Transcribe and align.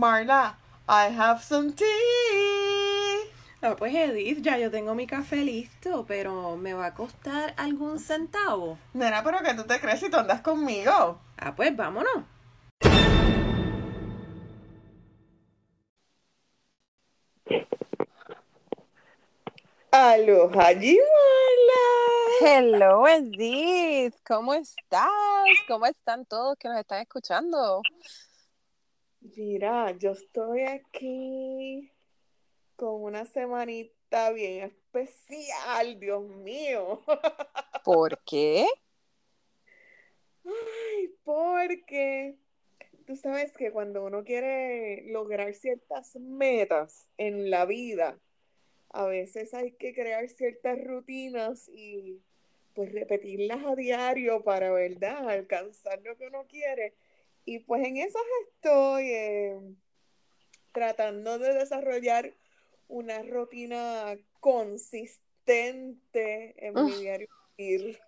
Marla, 0.00 0.54
I 0.88 1.10
have 1.14 1.42
some 1.42 1.74
tea. 1.74 1.84
Ah, 3.60 3.76
pues 3.76 3.94
Edith, 3.94 4.40
ya 4.40 4.56
yo 4.56 4.70
tengo 4.70 4.94
mi 4.94 5.06
café 5.06 5.36
listo, 5.44 6.06
pero 6.08 6.56
¿me 6.56 6.72
va 6.72 6.86
a 6.86 6.94
costar 6.94 7.52
algún 7.58 7.98
centavo? 7.98 8.78
Nena, 8.94 9.22
pero 9.22 9.40
que 9.40 9.52
tú 9.52 9.64
te 9.64 9.78
crees 9.78 10.00
si 10.00 10.08
tú 10.08 10.16
andas 10.16 10.40
conmigo. 10.40 11.20
Ah, 11.36 11.54
pues 11.54 11.76
vámonos. 11.76 12.24
Aloha, 19.92 20.72
Marla. 20.72 21.00
Hello, 22.40 23.06
Edith. 23.06 24.14
¿Cómo 24.26 24.54
estás? 24.54 25.10
¿Cómo 25.68 25.84
están 25.84 26.24
todos 26.24 26.56
que 26.58 26.70
nos 26.70 26.78
están 26.78 27.02
escuchando? 27.02 27.82
Mira, 29.36 29.92
yo 29.98 30.12
estoy 30.12 30.62
aquí 30.62 31.92
con 32.76 33.02
una 33.02 33.24
semanita 33.24 34.30
bien 34.32 34.64
especial, 34.64 36.00
Dios 36.00 36.22
mío. 36.22 37.02
¿Por 37.84 38.18
qué? 38.24 38.66
Ay, 40.44 41.14
porque 41.22 42.36
tú 43.06 43.14
sabes 43.16 43.52
que 43.56 43.70
cuando 43.70 44.04
uno 44.04 44.24
quiere 44.24 45.04
lograr 45.06 45.54
ciertas 45.54 46.16
metas 46.16 47.08
en 47.18 47.50
la 47.50 47.66
vida, 47.66 48.18
a 48.90 49.06
veces 49.06 49.54
hay 49.54 49.72
que 49.72 49.94
crear 49.94 50.28
ciertas 50.28 50.82
rutinas 50.82 51.68
y 51.68 52.20
pues 52.74 52.92
repetirlas 52.92 53.64
a 53.64 53.76
diario 53.76 54.42
para, 54.42 54.72
¿verdad?, 54.72 55.28
alcanzar 55.28 56.00
lo 56.02 56.16
que 56.16 56.26
uno 56.26 56.46
quiere. 56.48 56.94
Y 57.50 57.58
pues 57.58 57.84
en 57.84 57.96
eso 57.96 58.18
estoy 58.46 59.10
eh, 59.10 59.58
tratando 60.70 61.40
de 61.40 61.52
desarrollar 61.52 62.32
una 62.86 63.24
rutina 63.24 64.16
consistente 64.38 66.54
en 66.64 66.74
mi 66.74 66.92
diario 66.92 67.26
vivir. 67.58 67.98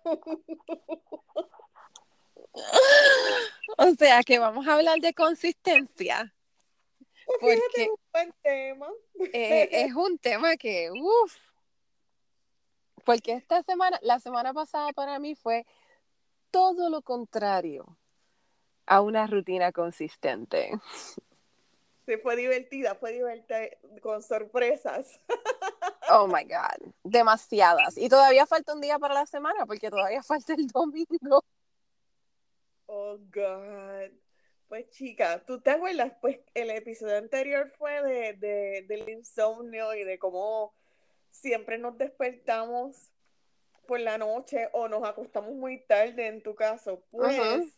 o 3.77 3.93
sea 3.99 4.23
que 4.23 4.39
vamos 4.39 4.65
a 4.65 4.75
hablar 4.75 5.01
de 5.01 5.13
consistencia. 5.13 6.33
Pues 7.41 7.59
porque 7.59 7.83
es 7.83 7.89
un 7.89 7.99
buen 8.13 8.33
tema. 8.41 8.87
Eh, 9.33 9.67
es 9.73 9.93
un 9.93 10.17
tema 10.19 10.55
que, 10.55 10.89
uff, 10.89 11.35
porque 13.03 13.33
esta 13.33 13.61
semana, 13.63 13.99
la 14.03 14.21
semana 14.21 14.53
pasada 14.53 14.93
para 14.93 15.19
mí 15.19 15.35
fue 15.35 15.65
todo 16.49 16.89
lo 16.89 17.01
contrario 17.01 17.97
a 18.85 19.01
una 19.01 19.27
rutina 19.27 19.71
consistente. 19.71 20.71
Sí, 22.05 22.17
fue 22.17 22.35
divertida, 22.35 22.95
fue 22.95 23.13
divertida 23.13 23.61
con 24.01 24.21
sorpresas. 24.21 25.19
Oh 26.09 26.27
my 26.27 26.43
God, 26.43 26.91
demasiadas. 27.01 27.97
Y 27.97 28.09
todavía 28.09 28.45
falta 28.45 28.73
un 28.73 28.81
día 28.81 28.99
para 28.99 29.13
la 29.13 29.25
semana 29.25 29.65
porque 29.65 29.89
todavía 29.89 30.21
falta 30.23 30.53
el 30.53 30.67
domingo. 30.67 31.41
Oh 32.87 33.17
God. 33.33 34.11
Pues 34.67 34.89
chica, 34.89 35.41
¿tú 35.45 35.61
te 35.61 35.71
acuerdas? 35.71 36.11
Pues 36.19 36.39
el 36.53 36.71
episodio 36.71 37.17
anterior 37.17 37.71
fue 37.77 38.03
de, 38.03 38.33
de, 38.33 38.85
del 38.85 39.07
insomnio 39.07 39.95
y 39.95 40.03
de 40.03 40.19
cómo 40.19 40.73
siempre 41.31 41.77
nos 41.77 41.97
despertamos 41.97 43.09
por 43.87 44.01
la 44.01 44.17
noche 44.17 44.69
o 44.73 44.89
nos 44.89 45.07
acostamos 45.07 45.53
muy 45.53 45.85
tarde 45.85 46.27
en 46.27 46.43
tu 46.43 46.53
caso. 46.53 47.01
Pues 47.11 47.73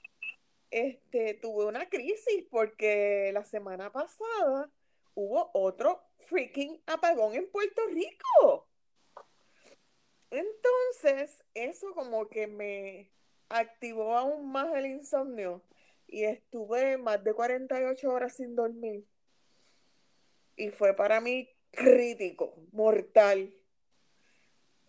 este, 0.76 1.36
tuve 1.36 1.68
una 1.68 1.88
crisis 1.88 2.44
porque 2.52 3.32
la 3.34 3.46
semana 3.46 3.94
pasada 3.94 4.70
hubo 5.14 5.50
otro 5.54 6.04
freaking 6.28 6.82
apagón 6.86 7.34
en 7.34 7.50
Puerto 7.50 7.82
Rico. 7.88 8.68
Entonces, 10.32 11.46
eso 11.54 11.94
como 11.94 12.28
que 12.28 12.48
me 12.48 13.10
activó 13.48 14.18
aún 14.18 14.52
más 14.52 14.76
el 14.76 14.88
insomnio 14.88 15.64
y 16.08 16.26
estuve 16.26 16.98
más 16.98 17.24
de 17.24 17.34
48 17.34 18.12
horas 18.12 18.36
sin 18.36 18.54
dormir. 18.54 19.08
Y 20.58 20.72
fue 20.72 20.94
para 20.94 21.22
mí 21.22 21.50
crítico, 21.72 22.54
mortal. 22.74 23.54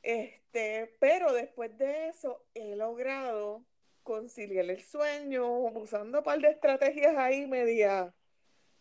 Este, 0.03 0.97
pero 0.99 1.33
después 1.33 1.79
de 1.79 2.09
eso 2.09 2.45
he 2.55 2.75
logrado 2.75 3.65
conciliar 4.07 4.71
el 4.71 4.81
sueño 4.81 5.47
usando 5.49 6.19
un 6.19 6.25
par 6.25 6.39
de 6.39 6.51
estrategias 6.51 7.17
ahí 7.19 7.47
media, 7.47 8.15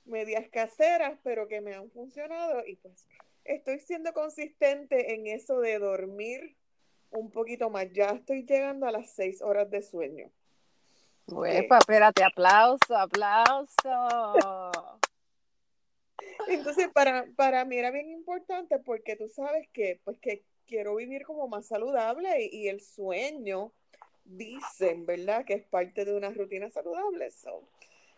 medias 0.05 0.47
caseras, 0.49 1.19
pero 1.23 1.47
que 1.47 1.61
me 1.61 1.73
han 1.73 1.89
funcionado 1.89 2.63
y 2.65 2.75
pues 2.75 3.07
estoy 3.43 3.79
siendo 3.79 4.13
consistente 4.13 5.15
en 5.15 5.25
eso 5.25 5.59
de 5.59 5.79
dormir 5.79 6.55
un 7.09 7.31
poquito 7.31 7.71
más. 7.71 7.91
Ya 7.91 8.09
estoy 8.11 8.45
llegando 8.45 8.87
a 8.87 8.91
las 8.91 9.09
seis 9.09 9.41
horas 9.41 9.69
de 9.71 9.81
sueño. 9.81 10.31
Uepa, 11.27 11.79
espérate, 11.79 12.23
aplauso, 12.23 12.95
aplauso. 12.95 14.71
Entonces, 16.47 16.87
para, 16.93 17.25
para 17.35 17.65
mí 17.65 17.77
era 17.77 17.89
bien 17.89 18.11
importante 18.11 18.77
porque 18.77 19.15
tú 19.15 19.27
sabes 19.27 19.67
que, 19.73 19.99
pues, 20.03 20.19
que 20.19 20.45
quiero 20.67 20.95
vivir 20.95 21.23
como 21.23 21.47
más 21.47 21.67
saludable 21.67 22.47
y, 22.51 22.67
el 22.67 22.81
sueño, 22.81 23.73
dicen, 24.25 25.05
¿verdad? 25.05 25.45
Que 25.45 25.53
es 25.53 25.63
parte 25.63 26.05
de 26.05 26.15
una 26.15 26.31
rutina 26.31 26.69
saludable. 26.69 27.29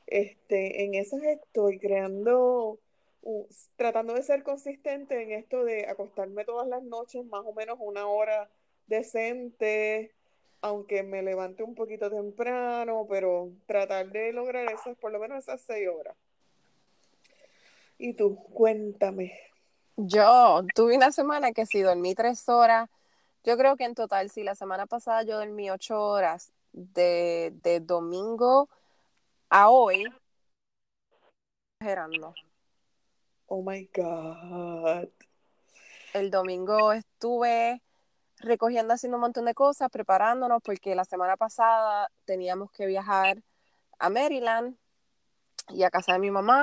este, 0.07 0.83
en 0.83 0.95
eso 0.95 1.17
estoy 1.17 1.79
creando, 1.79 2.79
tratando 3.75 4.13
de 4.13 4.23
ser 4.23 4.43
consistente 4.43 5.21
en 5.21 5.31
esto 5.31 5.63
de 5.63 5.87
acostarme 5.87 6.45
todas 6.45 6.67
las 6.67 6.83
noches, 6.83 7.25
más 7.25 7.45
o 7.45 7.53
menos 7.53 7.77
una 7.79 8.07
hora 8.07 8.49
decente, 8.87 10.13
aunque 10.61 11.03
me 11.03 11.21
levante 11.21 11.63
un 11.63 11.75
poquito 11.75 12.09
temprano, 12.09 13.05
pero 13.09 13.51
tratar 13.65 14.09
de 14.09 14.33
lograr 14.33 14.71
esas, 14.71 14.97
por 14.97 15.11
lo 15.11 15.19
menos 15.19 15.39
esas 15.39 15.61
seis 15.61 15.87
horas. 15.87 16.15
Y 17.97 18.13
tú, 18.13 18.35
cuéntame. 18.53 19.37
Yo 19.97 20.61
tuve 20.75 20.95
una 20.95 21.11
semana 21.11 21.51
que 21.51 21.65
si 21.65 21.81
dormí 21.81 22.13
tres 22.13 22.47
horas, 22.47 22.89
yo 23.47 23.57
creo 23.57 23.77
que 23.77 23.85
en 23.85 23.95
total, 23.95 24.29
si 24.29 24.43
la 24.43 24.55
semana 24.55 24.87
pasada 24.87 25.23
yo 25.23 25.37
dormí 25.37 25.71
ocho 25.71 26.01
horas 26.01 26.51
de, 26.73 27.53
de 27.63 27.79
domingo 27.79 28.67
a 29.49 29.69
hoy, 29.69 30.03
exagerando. 31.79 32.33
Oh 33.45 33.63
my 33.63 33.89
God. 33.95 35.07
El 36.13 36.29
domingo 36.29 36.91
estuve 36.91 37.81
recogiendo, 38.39 38.93
haciendo 38.93 39.15
un 39.15 39.21
montón 39.21 39.45
de 39.45 39.53
cosas, 39.53 39.89
preparándonos, 39.89 40.61
porque 40.61 40.93
la 40.93 41.05
semana 41.05 41.37
pasada 41.37 42.11
teníamos 42.25 42.69
que 42.71 42.85
viajar 42.85 43.41
a 43.97 44.09
Maryland 44.09 44.75
y 45.69 45.83
a 45.83 45.89
casa 45.89 46.11
de 46.11 46.19
mi 46.19 46.31
mamá. 46.31 46.61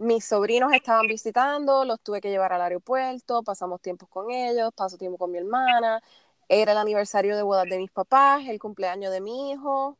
Mis 0.00 0.24
sobrinos 0.24 0.72
estaban 0.72 1.06
visitando, 1.06 1.84
los 1.84 2.00
tuve 2.00 2.20
que 2.20 2.30
llevar 2.30 2.52
al 2.52 2.62
aeropuerto, 2.62 3.42
pasamos 3.42 3.80
tiempo 3.80 4.06
con 4.06 4.30
ellos, 4.30 4.72
paso 4.74 4.96
tiempo 4.96 5.18
con 5.18 5.30
mi 5.30 5.38
hermana. 5.38 6.02
Era 6.48 6.72
el 6.72 6.78
aniversario 6.78 7.36
de 7.36 7.42
bodas 7.42 7.66
de 7.68 7.78
mis 7.78 7.90
papás, 7.90 8.46
el 8.48 8.58
cumpleaños 8.58 9.12
de 9.12 9.20
mi 9.20 9.50
hijo. 9.52 9.98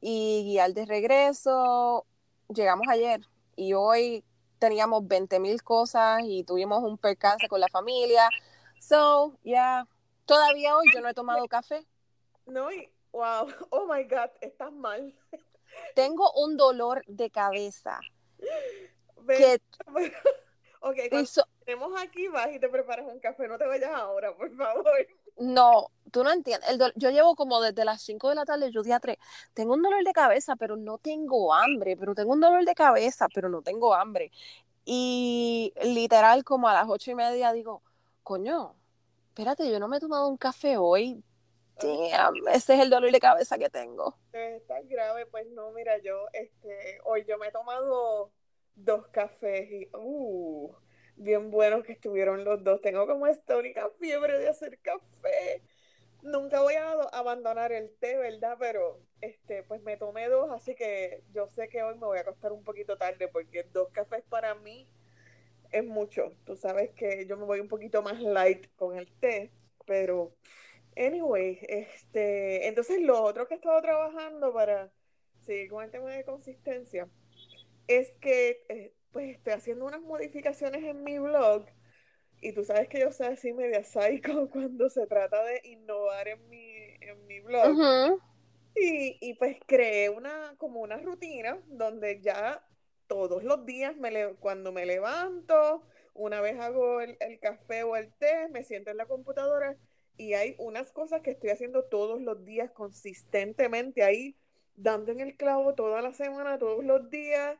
Y 0.00 0.58
al 0.58 0.74
de 0.74 0.84
regreso, 0.86 2.06
llegamos 2.48 2.88
ayer 2.88 3.20
y 3.54 3.74
hoy 3.74 4.24
teníamos 4.58 5.06
20 5.06 5.38
mil 5.38 5.62
cosas 5.62 6.22
y 6.24 6.42
tuvimos 6.44 6.82
un 6.82 6.98
percance 6.98 7.48
con 7.48 7.60
la 7.60 7.68
familia. 7.68 8.28
So, 8.80 9.38
ya, 9.44 9.86
Todavía 10.30 10.76
hoy 10.76 10.86
yo 10.94 11.00
no 11.00 11.08
he 11.08 11.14
tomado 11.14 11.48
café. 11.48 11.84
No, 12.46 12.70
y, 12.70 12.88
wow, 13.10 13.48
oh 13.70 13.92
my 13.92 14.04
God, 14.04 14.30
estás 14.40 14.72
mal. 14.72 15.12
Tengo 15.96 16.30
un 16.34 16.56
dolor 16.56 17.02
de 17.08 17.30
cabeza. 17.30 17.98
Que, 19.26 19.60
ok, 20.80 20.96
tenemos 21.64 22.00
aquí, 22.00 22.28
vas 22.28 22.50
y 22.52 22.58
te 22.58 22.68
preparas 22.68 23.06
un 23.06 23.20
café, 23.20 23.46
no 23.46 23.58
te 23.58 23.66
vayas 23.66 23.90
ahora, 23.92 24.34
por 24.36 24.54
favor. 24.56 25.06
No, 25.36 25.90
tú 26.10 26.22
no 26.22 26.32
entiendes. 26.32 26.68
yo 26.96 27.10
llevo 27.10 27.34
como 27.34 27.60
desde 27.60 27.84
las 27.84 28.02
5 28.02 28.28
de 28.28 28.34
la 28.34 28.44
tarde, 28.44 28.70
yo 28.70 28.82
día 28.82 29.00
3. 29.00 29.16
Tengo 29.54 29.74
un 29.74 29.82
dolor 29.82 30.04
de 30.04 30.12
cabeza, 30.12 30.56
pero 30.56 30.76
no 30.76 30.98
tengo 30.98 31.54
hambre. 31.54 31.96
Pero 31.96 32.14
tengo 32.14 32.32
un 32.32 32.40
dolor 32.40 32.64
de 32.64 32.74
cabeza, 32.74 33.26
pero 33.32 33.48
no 33.48 33.62
tengo 33.62 33.94
hambre. 33.94 34.30
Y 34.84 35.72
literal, 35.82 36.44
como 36.44 36.68
a 36.68 36.74
las 36.74 36.88
ocho 36.88 37.10
y 37.10 37.14
media 37.14 37.52
digo, 37.52 37.82
coño, 38.22 38.74
espérate, 39.28 39.70
yo 39.70 39.78
no 39.78 39.88
me 39.88 39.98
he 39.98 40.00
tomado 40.00 40.28
un 40.28 40.36
café 40.36 40.76
hoy. 40.76 41.22
ese 42.52 42.74
es 42.74 42.80
el 42.80 42.90
dolor 42.90 43.10
de 43.10 43.20
cabeza 43.20 43.56
que 43.56 43.70
tengo. 43.70 44.16
Está 44.32 44.80
grave, 44.82 45.26
pues 45.26 45.46
no, 45.52 45.70
mira, 45.70 45.98
yo, 45.98 46.26
este, 46.32 47.00
hoy 47.04 47.24
yo 47.26 47.38
me 47.38 47.48
he 47.48 47.52
tomado 47.52 48.30
dos 48.74 49.06
cafés 49.08 49.70
y, 49.70 49.88
uh, 49.94 50.74
bien 51.16 51.50
buenos 51.50 51.84
que 51.84 51.92
estuvieron 51.92 52.44
los 52.44 52.64
dos. 52.64 52.80
Tengo 52.80 53.06
como 53.06 53.26
esta 53.26 53.56
única 53.56 53.88
fiebre 54.00 54.38
de 54.38 54.48
hacer 54.48 54.78
café. 54.80 55.62
nunca 56.22 56.60
voy 56.62 56.74
a 56.74 56.92
abandonar 57.12 57.72
el 57.72 57.90
té, 57.98 58.16
¿verdad? 58.16 58.56
Pero 58.58 59.00
este, 59.20 59.62
pues 59.64 59.82
me 59.82 59.96
tomé 59.96 60.28
dos, 60.28 60.50
así 60.52 60.74
que 60.74 61.22
yo 61.32 61.46
sé 61.48 61.68
que 61.68 61.82
hoy 61.82 61.94
me 61.94 62.06
voy 62.06 62.18
a 62.18 62.22
acostar 62.22 62.52
un 62.52 62.64
poquito 62.64 62.96
tarde 62.98 63.28
porque 63.28 63.64
dos 63.64 63.88
cafés 63.92 64.22
para 64.28 64.54
mí 64.54 64.88
es 65.72 65.84
mucho. 65.84 66.32
Tú 66.44 66.56
sabes 66.56 66.90
que 66.92 67.26
yo 67.26 67.36
me 67.36 67.44
voy 67.44 67.60
un 67.60 67.68
poquito 67.68 68.02
más 68.02 68.20
light 68.20 68.66
con 68.76 68.96
el 68.98 69.10
té, 69.20 69.52
pero 69.86 70.34
anyway, 70.96 71.58
este, 71.68 72.68
entonces 72.68 73.00
lo 73.02 73.22
otro 73.22 73.46
que 73.46 73.54
he 73.54 73.56
estado 73.56 73.80
trabajando 73.82 74.52
para 74.52 74.90
seguir 75.40 75.70
con 75.70 75.84
el 75.84 75.90
tema 75.90 76.10
de 76.10 76.24
consistencia 76.24 77.08
es 77.90 78.12
que 78.20 78.64
eh, 78.68 78.94
pues 79.10 79.36
estoy 79.36 79.52
haciendo 79.52 79.84
unas 79.84 80.00
modificaciones 80.00 80.84
en 80.84 81.02
mi 81.02 81.18
blog 81.18 81.66
y 82.40 82.52
tú 82.52 82.64
sabes 82.64 82.88
que 82.88 83.00
yo 83.00 83.10
soy 83.10 83.26
así 83.26 83.52
media 83.52 83.82
psycho 83.82 84.48
cuando 84.52 84.88
se 84.88 85.06
trata 85.08 85.42
de 85.44 85.60
innovar 85.64 86.28
en 86.28 86.48
mi, 86.48 86.72
en 87.00 87.26
mi 87.26 87.40
blog. 87.40 88.20
y, 88.76 89.18
y, 89.20 89.34
pues 89.34 89.56
creé 89.66 90.08
una, 90.08 90.54
como 90.56 90.80
una 90.80 90.98
rutina 90.98 91.60
donde 91.66 92.20
ya 92.20 92.64
todos 93.08 93.42
los 93.42 93.66
días 93.66 93.96
me 93.96 94.34
cuando 94.34 94.70
me 94.70 94.86
levanto, 94.86 95.82
una 96.14 96.40
vez 96.40 96.60
hago 96.60 97.00
el, 97.00 97.16
el, 97.18 97.40
café 97.40 97.82
o 97.82 97.96
el 97.96 98.12
té, 98.14 98.48
me 98.50 98.62
siento 98.62 98.92
en 98.92 98.98
la 98.98 99.06
computadora 99.06 99.76
y 100.16 100.34
hay 100.34 100.54
unas 100.58 100.92
cosas 100.92 101.22
que 101.22 101.32
estoy 101.32 101.50
haciendo 101.50 101.82
todos 101.86 102.20
los 102.20 102.44
días 102.44 102.70
consistentemente 102.70 104.04
ahí, 104.04 104.36
dando 104.76 105.10
en 105.10 105.18
el 105.18 105.36
clavo 105.36 105.74
toda 105.74 106.00
la 106.02 106.14
semana, 106.14 106.56
todos 106.56 106.84
los 106.84 107.10
días 107.10 107.58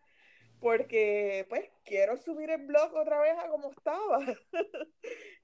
porque 0.60 1.46
pues 1.48 1.68
quiero 1.84 2.16
subir 2.16 2.50
el 2.50 2.66
blog 2.66 2.94
otra 2.94 3.20
vez 3.20 3.34
a 3.38 3.48
como 3.48 3.70
estaba. 3.70 4.18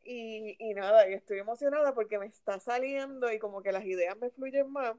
y, 0.05 0.57
y 0.59 0.75
nada, 0.75 1.09
y 1.09 1.15
estoy 1.15 1.39
emocionada 1.39 1.95
porque 1.95 2.19
me 2.19 2.27
está 2.27 2.61
saliendo 2.61 3.33
y 3.33 3.39
como 3.39 3.63
que 3.63 3.73
las 3.73 3.85
ideas 3.85 4.17
me 4.19 4.31
fluyen 4.31 4.71
más. 4.71 4.97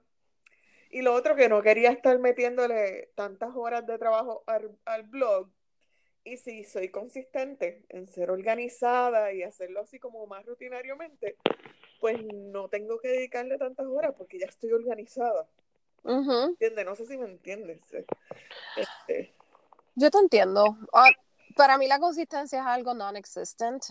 Y 0.90 1.02
lo 1.02 1.14
otro 1.14 1.36
que 1.36 1.50
no 1.50 1.62
quería 1.62 1.92
estar 1.92 2.18
metiéndole 2.20 3.12
tantas 3.16 3.52
horas 3.56 3.86
de 3.86 3.98
trabajo 3.98 4.44
al, 4.48 4.78
al 4.86 5.04
blog. 5.04 5.50
Y 6.24 6.38
si 6.38 6.64
soy 6.66 6.90
consistente 6.90 7.86
en 7.90 8.08
ser 8.08 8.32
organizada 8.32 9.32
y 9.32 9.44
hacerlo 9.44 9.82
así 9.82 10.00
como 10.00 10.26
más 10.28 10.46
rutinariamente, 10.46 11.38
pues 12.02 12.22
no 12.34 12.68
tengo 12.70 13.00
que 13.00 13.10
dedicarle 13.10 13.58
tantas 13.58 13.86
horas 13.86 14.14
porque 14.18 14.40
ya 14.40 14.48
estoy 14.48 14.72
organizada. 14.72 15.48
¿Entiendes? 16.04 16.86
No 16.86 16.96
sé 16.96 17.06
si 17.06 17.18
me 17.18 17.26
entiendes. 17.26 17.82
Este, 18.76 19.34
yo 19.98 20.12
te 20.12 20.20
entiendo. 20.20 20.78
Ah, 20.94 21.10
para 21.56 21.78
mí 21.78 21.88
la 21.88 22.00
consistencia 22.00 22.60
es 22.60 22.66
algo 22.66 22.94
non-existent. 22.94 23.84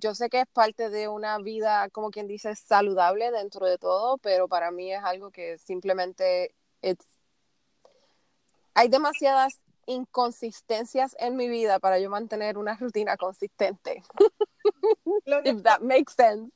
yo 0.00 0.14
sé 0.14 0.30
que 0.30 0.40
es 0.40 0.46
parte 0.46 0.88
de 0.88 1.06
una 1.06 1.38
vida, 1.38 1.88
como 1.90 2.10
quien 2.10 2.26
dice, 2.26 2.56
saludable 2.56 3.30
dentro 3.30 3.66
de 3.66 3.78
todo, 3.78 4.16
pero 4.18 4.48
para 4.48 4.70
mí 4.70 4.92
es 4.92 5.04
algo 5.04 5.30
que 5.30 5.58
simplemente 5.58 6.54
hay 8.72 8.88
demasiadas 8.88 9.60
inconsistencias 9.86 11.14
en 11.18 11.36
mi 11.36 11.48
vida 11.48 11.78
para 11.78 11.98
yo 11.98 12.08
mantener 12.08 12.56
una 12.56 12.74
rutina 12.76 13.16
consistente. 13.18 14.02
Lo 15.26 15.40
If 15.44 15.62
that 15.62 15.80
makes 15.80 16.14
sense. 16.14 16.52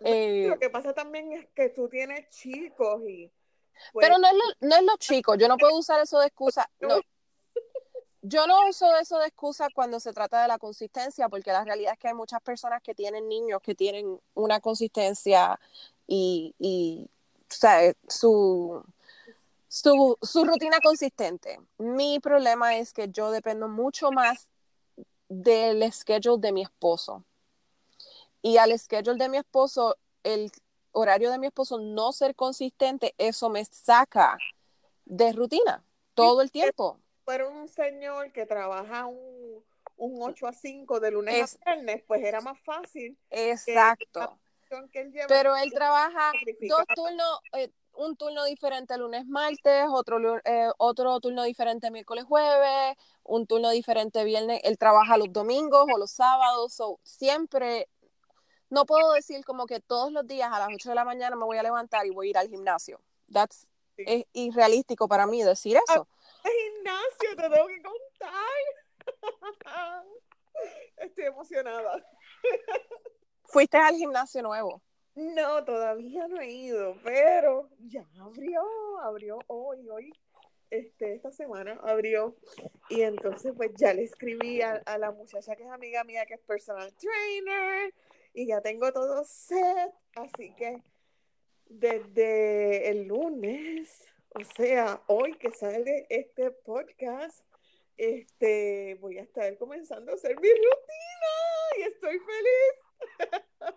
Lo, 0.00 0.10
eh, 0.10 0.56
que 0.60 0.68
pasa 0.68 0.92
también 0.92 1.32
es 1.32 1.46
que 1.54 1.68
tú 1.68 1.88
tienes 1.88 2.28
chicos 2.30 3.02
y... 3.08 3.30
Pues 3.92 4.06
pero 4.06 4.18
no 4.18 4.28
es, 4.28 4.34
lo, 4.34 4.68
no 4.68 4.76
es 4.76 4.82
los 4.82 4.98
chicos, 4.98 5.36
yo 5.38 5.48
no 5.48 5.56
puedo 5.56 5.76
usar 5.76 6.00
eso 6.00 6.18
de 6.20 6.26
excusa. 6.26 6.68
No, 6.80 7.00
yo 8.26 8.46
no 8.46 8.68
uso 8.68 8.96
eso 8.96 9.18
de 9.18 9.26
excusa 9.26 9.68
cuando 9.74 10.00
se 10.00 10.14
trata 10.14 10.40
de 10.40 10.48
la 10.48 10.58
consistencia, 10.58 11.28
porque 11.28 11.52
la 11.52 11.62
realidad 11.62 11.92
es 11.92 11.98
que 11.98 12.08
hay 12.08 12.14
muchas 12.14 12.40
personas 12.40 12.82
que 12.82 12.94
tienen 12.94 13.28
niños 13.28 13.60
que 13.60 13.74
tienen 13.74 14.18
una 14.32 14.60
consistencia 14.60 15.60
y, 16.06 17.06
o 17.42 17.54
sea, 17.54 17.92
su, 18.08 18.82
su, 19.68 20.16
su 20.22 20.44
rutina 20.44 20.78
consistente. 20.82 21.60
Mi 21.76 22.18
problema 22.18 22.78
es 22.78 22.94
que 22.94 23.10
yo 23.10 23.30
dependo 23.30 23.68
mucho 23.68 24.10
más 24.10 24.48
del 25.28 25.92
schedule 25.92 26.40
de 26.40 26.52
mi 26.52 26.62
esposo. 26.62 27.24
Y 28.40 28.56
al 28.56 28.78
schedule 28.78 29.18
de 29.18 29.28
mi 29.28 29.36
esposo, 29.36 29.98
el 30.22 30.50
horario 30.92 31.30
de 31.30 31.38
mi 31.38 31.48
esposo 31.48 31.78
no 31.78 32.10
ser 32.12 32.34
consistente, 32.34 33.14
eso 33.18 33.50
me 33.50 33.66
saca 33.66 34.38
de 35.04 35.32
rutina 35.34 35.84
todo 36.14 36.40
el 36.40 36.50
tiempo 36.50 37.03
fuera 37.24 37.48
un 37.48 37.68
señor 37.68 38.32
que 38.32 38.46
trabaja 38.46 39.06
un, 39.06 39.64
un 39.96 40.22
8 40.22 40.46
a 40.46 40.52
5 40.52 41.00
de 41.00 41.10
lunes 41.10 41.58
a 41.64 41.74
viernes, 41.74 42.02
pues 42.06 42.22
era 42.22 42.40
más 42.40 42.58
fácil. 42.60 43.18
Exacto. 43.30 44.38
Pero 45.28 45.56
él 45.56 45.72
trabaja 45.72 46.32
dos 46.68 46.84
turnos, 46.96 47.38
eh, 47.52 47.70
un 47.92 48.16
turno 48.16 48.44
diferente 48.44 48.98
lunes, 48.98 49.24
martes, 49.26 49.84
otro, 49.88 50.38
eh, 50.44 50.70
otro 50.78 51.20
turno 51.20 51.44
diferente 51.44 51.92
miércoles, 51.92 52.24
jueves, 52.24 52.96
un 53.22 53.46
turno 53.46 53.70
diferente 53.70 54.24
viernes. 54.24 54.60
Él 54.64 54.76
trabaja 54.76 55.16
los 55.16 55.32
domingos 55.32 55.86
o 55.92 55.98
los 55.98 56.10
sábados, 56.10 56.80
o 56.80 56.98
siempre. 57.04 57.88
No 58.68 58.84
puedo 58.84 59.12
decir 59.12 59.44
como 59.44 59.66
que 59.66 59.78
todos 59.78 60.10
los 60.10 60.26
días 60.26 60.50
a 60.52 60.58
las 60.58 60.68
8 60.74 60.88
de 60.88 60.94
la 60.96 61.04
mañana 61.04 61.36
me 61.36 61.44
voy 61.44 61.58
a 61.58 61.62
levantar 61.62 62.04
y 62.06 62.10
voy 62.10 62.28
a 62.28 62.30
ir 62.30 62.38
al 62.38 62.48
gimnasio. 62.48 63.00
That's, 63.32 63.68
Es 63.96 64.24
irrealístico 64.32 65.06
para 65.06 65.26
mí 65.26 65.44
decir 65.44 65.78
eso 65.88 66.08
gimnasio, 66.50 67.36
te 67.36 67.42
tengo 67.50 67.66
que 67.66 67.82
contar. 67.82 68.64
Estoy 70.96 71.24
emocionada. 71.24 72.04
¿Fuiste 73.44 73.76
al 73.76 73.94
gimnasio 73.96 74.42
nuevo? 74.42 74.82
No, 75.14 75.64
todavía 75.64 76.26
no 76.26 76.40
he 76.40 76.50
ido, 76.50 76.96
pero 77.04 77.68
ya 77.78 78.04
abrió, 78.18 78.62
abrió 79.00 79.38
hoy, 79.46 79.88
hoy, 79.88 80.12
este, 80.70 81.14
esta 81.14 81.30
semana 81.30 81.78
abrió. 81.82 82.36
Y 82.88 83.02
entonces 83.02 83.52
pues 83.56 83.70
ya 83.76 83.94
le 83.94 84.02
escribí 84.02 84.60
a, 84.60 84.82
a 84.86 84.98
la 84.98 85.12
muchacha 85.12 85.54
que 85.54 85.62
es 85.62 85.70
amiga 85.70 86.02
mía, 86.04 86.26
que 86.26 86.34
es 86.34 86.40
personal 86.40 86.92
trainer, 86.94 87.94
y 88.32 88.46
ya 88.46 88.60
tengo 88.60 88.92
todo 88.92 89.24
set, 89.24 89.94
así 90.16 90.52
que 90.56 90.82
desde 91.66 92.90
el 92.90 93.06
lunes 93.06 94.04
o 94.34 94.44
sea, 94.56 95.00
hoy 95.06 95.36
que 95.38 95.50
sale 95.50 96.06
este 96.10 96.50
podcast, 96.50 97.44
este, 97.96 98.98
voy 99.00 99.18
a 99.18 99.22
estar 99.22 99.56
comenzando 99.58 100.10
a 100.10 100.14
hacer 100.16 100.38
mi 100.40 100.48
rutina 100.48 101.78
y 101.78 101.82
estoy 101.82 102.18
feliz. 102.18 103.74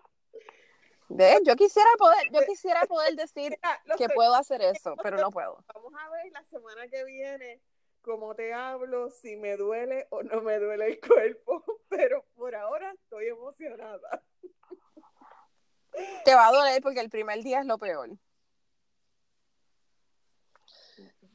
De, 1.08 1.38
yo 1.44 1.54
quisiera 1.54 1.88
poder, 1.96 2.28
yo 2.32 2.40
quisiera 2.46 2.86
poder 2.86 3.14
decir 3.14 3.56
que 3.96 4.08
puedo 4.08 4.34
hacer 4.34 4.60
eso, 4.62 4.94
pero 5.02 5.16
no 5.16 5.30
puedo. 5.30 5.64
Vamos 5.72 5.92
a 5.96 6.10
ver 6.10 6.32
la 6.32 6.44
semana 6.44 6.88
que 6.88 7.04
viene 7.04 7.62
cómo 8.02 8.34
te 8.34 8.52
hablo, 8.52 9.10
si 9.10 9.36
me 9.36 9.56
duele 9.56 10.06
o 10.10 10.22
no 10.22 10.40
me 10.42 10.58
duele 10.58 10.86
el 10.86 11.00
cuerpo, 11.00 11.62
pero 11.88 12.24
por 12.34 12.54
ahora 12.54 12.90
estoy 12.92 13.28
emocionada. 13.28 14.24
Te 16.24 16.34
va 16.34 16.48
a 16.48 16.52
doler 16.52 16.82
porque 16.82 17.00
el 17.00 17.10
primer 17.10 17.42
día 17.42 17.60
es 17.60 17.66
lo 17.66 17.78
peor. 17.78 18.10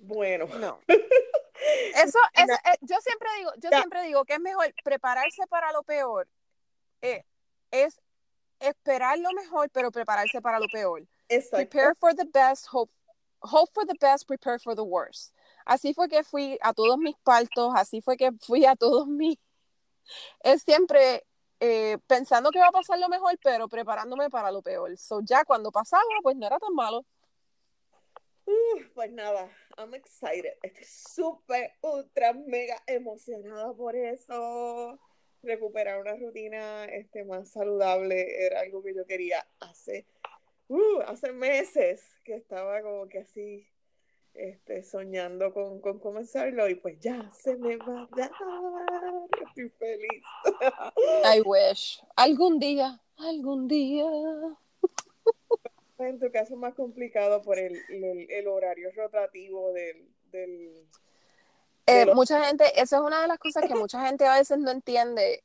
Bueno. 0.04 0.46
No. 0.60 0.80
Eso, 1.96 2.20
eso 2.34 2.54
eh, 2.54 2.78
yo 2.82 2.98
siempre 3.00 3.30
digo, 3.38 3.52
yo 3.58 3.70
siempre 3.70 4.04
digo 4.04 4.26
que 4.26 4.34
es 4.34 4.40
mejor 4.40 4.74
prepararse 4.84 5.48
para 5.48 5.72
lo 5.72 5.84
peor. 5.84 6.28
Eh, 7.02 7.24
es 7.72 8.02
esperar 8.60 9.18
lo 9.20 9.32
mejor, 9.32 9.70
pero 9.70 9.92
prepararse 9.92 10.42
para 10.42 10.60
lo 10.60 10.68
peor. 10.68 11.04
Exacto. 11.30 11.70
Prepare 11.70 11.96
for 11.96 12.14
the 12.16 12.26
best, 12.26 12.68
hope, 12.70 12.92
hope 13.40 13.72
for 13.74 13.86
the 13.86 13.96
best, 14.02 14.28
prepare 14.28 14.60
for 14.60 14.76
the 14.76 14.82
worst. 14.84 15.34
Así 15.66 15.94
fue 15.94 16.10
que 16.10 16.24
fui 16.24 16.58
a 16.62 16.74
todos 16.74 16.98
mis 16.98 17.16
partos, 17.24 17.72
así 17.76 18.02
fue 18.02 18.18
que 18.18 18.32
fui 18.42 18.66
a 18.66 18.76
todos 18.76 19.08
mis... 19.08 19.38
Es 20.44 20.64
siempre 20.64 21.24
eh, 21.60 21.98
pensando 22.08 22.52
que 22.52 22.60
va 22.60 22.68
a 22.68 22.72
pasar 22.72 23.00
lo 23.00 23.08
mejor, 23.08 23.38
pero 23.42 23.70
preparándome 23.70 24.30
para 24.30 24.52
lo 24.52 24.62
peor. 24.62 24.98
So 24.98 25.22
ya 25.22 25.46
cuando 25.46 25.72
pasaba, 25.72 26.04
pues 26.22 26.36
no 26.36 26.46
era 26.46 26.60
tan 26.60 26.74
malo. 26.74 27.06
Pues 28.94 29.12
nada, 29.12 29.50
I'm 29.78 29.94
excited. 29.94 30.54
Estoy 30.62 30.86
súper, 30.86 31.72
ultra, 31.82 32.34
mega 32.34 32.82
emocionada 32.88 33.74
por 33.74 33.96
eso. 33.96 35.00
Recuperar 35.42 36.00
una 36.00 36.16
rutina 36.16 36.86
este, 36.86 37.24
más 37.26 37.50
saludable 37.50 38.46
era 38.46 38.62
algo 38.62 38.82
que 38.82 38.96
yo 38.96 39.06
quería 39.06 39.46
hace, 39.60 40.06
uh, 40.70 41.02
hace 41.06 41.34
meses 41.34 42.02
que 42.24 42.36
estaba 42.36 42.82
como 42.82 43.10
que 43.10 43.20
así 43.20 43.68
este, 44.34 44.84
soñando 44.84 45.54
con, 45.54 45.82
con 45.82 46.00
comenzarlo 46.00 46.70
y 46.70 46.76
pues 46.76 46.98
ya 47.00 47.30
se 47.34 47.58
me 47.58 47.78
va 47.78 48.04
a 48.04 48.16
dar. 48.16 48.32
Estoy 49.48 49.70
feliz. 49.70 50.24
I 51.26 51.42
wish. 51.42 52.02
Algún 52.16 52.60
día, 52.60 53.02
algún 53.18 53.68
día 53.68 54.06
en 56.08 56.20
tu 56.20 56.32
caso 56.32 56.56
más 56.56 56.74
complicado 56.74 57.42
por 57.42 57.58
el, 57.60 58.48
horario 58.48 58.92
rotativo 58.96 59.72
del... 59.74 60.88
Eh, 61.86 62.14
mucha 62.14 62.44
gente, 62.46 62.66
esa 62.80 62.98
es 62.98 63.02
una 63.02 63.22
de 63.22 63.28
las 63.28 63.38
cosas 63.38 63.66
que 63.68 63.76
mucha 63.76 64.06
gente 64.06 64.26
a 64.26 64.38
veces 64.38 64.58
no 64.58 64.72
entiende, 64.72 65.44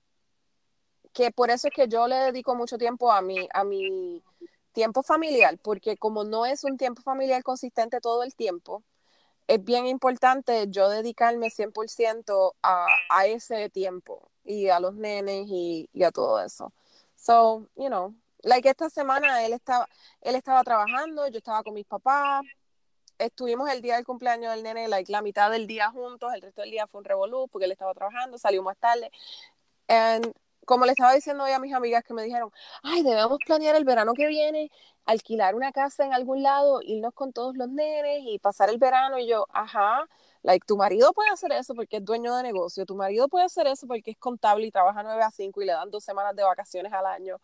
que 1.12 1.32
por 1.32 1.50
eso 1.50 1.68
es 1.68 1.74
que 1.74 1.88
yo 1.88 2.06
le 2.06 2.14
dedico 2.16 2.54
mucho 2.54 2.78
tiempo 2.78 3.10
a 3.10 3.20
mi, 3.22 3.48
a 3.52 3.64
mi 3.64 4.22
tiempo 4.72 5.02
familiar, 5.02 5.58
porque 5.58 5.96
como 5.96 6.22
no 6.22 6.46
es 6.46 6.62
un 6.62 6.76
tiempo 6.76 7.02
familiar 7.02 7.42
consistente 7.42 8.00
todo 8.00 8.22
el 8.22 8.36
tiempo, 8.36 8.84
es 9.48 9.64
bien 9.64 9.86
importante 9.86 10.66
yo 10.68 10.88
dedicarme 10.88 11.48
100% 11.50 12.54
a, 12.62 12.86
a 13.10 13.26
ese 13.26 13.70
tiempo 13.70 14.30
y 14.44 14.68
a 14.68 14.78
los 14.78 14.94
nenes 14.94 15.46
y, 15.48 15.88
y, 15.92 16.04
a 16.04 16.12
todo 16.12 16.40
eso. 16.40 16.72
So, 17.16 17.66
you 17.74 17.88
know, 17.88 18.14
like 18.42 18.68
esta 18.68 18.90
semana 18.90 19.44
él 19.44 19.52
estaba, 19.52 19.88
él 20.20 20.34
estaba 20.34 20.62
trabajando, 20.64 21.26
yo 21.28 21.38
estaba 21.38 21.62
con 21.62 21.74
mis 21.74 21.86
papás, 21.86 22.44
estuvimos 23.18 23.70
el 23.70 23.82
día 23.82 23.96
del 23.96 24.04
cumpleaños 24.04 24.54
del 24.54 24.62
nene, 24.62 24.88
like, 24.88 25.10
la 25.10 25.22
mitad 25.22 25.50
del 25.50 25.66
día 25.66 25.90
juntos, 25.90 26.32
el 26.34 26.42
resto 26.42 26.62
del 26.62 26.70
día 26.70 26.86
fue 26.86 27.00
un 27.00 27.04
revolú 27.04 27.48
porque 27.48 27.66
él 27.66 27.72
estaba 27.72 27.94
trabajando, 27.94 28.38
salió 28.38 28.62
más 28.62 28.76
tarde. 28.78 29.10
And 29.88 30.32
como 30.68 30.84
le 30.84 30.92
estaba 30.92 31.14
diciendo 31.14 31.44
hoy 31.44 31.52
a 31.52 31.58
mis 31.58 31.72
amigas 31.74 32.04
que 32.04 32.12
me 32.12 32.22
dijeron, 32.22 32.52
ay, 32.82 33.02
debemos 33.02 33.38
planear 33.44 33.74
el 33.74 33.84
verano 33.84 34.12
que 34.12 34.26
viene, 34.26 34.70
alquilar 35.06 35.54
una 35.54 35.72
casa 35.72 36.04
en 36.04 36.12
algún 36.12 36.42
lado, 36.42 36.80
irnos 36.82 37.14
con 37.14 37.32
todos 37.32 37.56
los 37.56 37.68
nenes 37.70 38.20
y 38.26 38.38
pasar 38.38 38.68
el 38.68 38.76
verano. 38.76 39.18
Y 39.18 39.26
yo, 39.26 39.46
ajá, 39.50 40.04
like, 40.42 40.66
tu 40.66 40.76
marido 40.76 41.14
puede 41.14 41.30
hacer 41.30 41.52
eso 41.52 41.74
porque 41.74 41.96
es 41.96 42.04
dueño 42.04 42.36
de 42.36 42.42
negocio, 42.42 42.84
tu 42.84 42.94
marido 42.96 43.28
puede 43.28 43.46
hacer 43.46 43.66
eso 43.66 43.86
porque 43.86 44.10
es 44.10 44.18
contable 44.18 44.66
y 44.66 44.70
trabaja 44.70 45.02
9 45.02 45.22
a 45.22 45.30
5 45.30 45.62
y 45.62 45.64
le 45.66 45.72
dan 45.72 45.90
dos 45.90 46.04
semanas 46.04 46.36
de 46.36 46.42
vacaciones 46.42 46.92
al 46.92 47.06
año. 47.06 47.40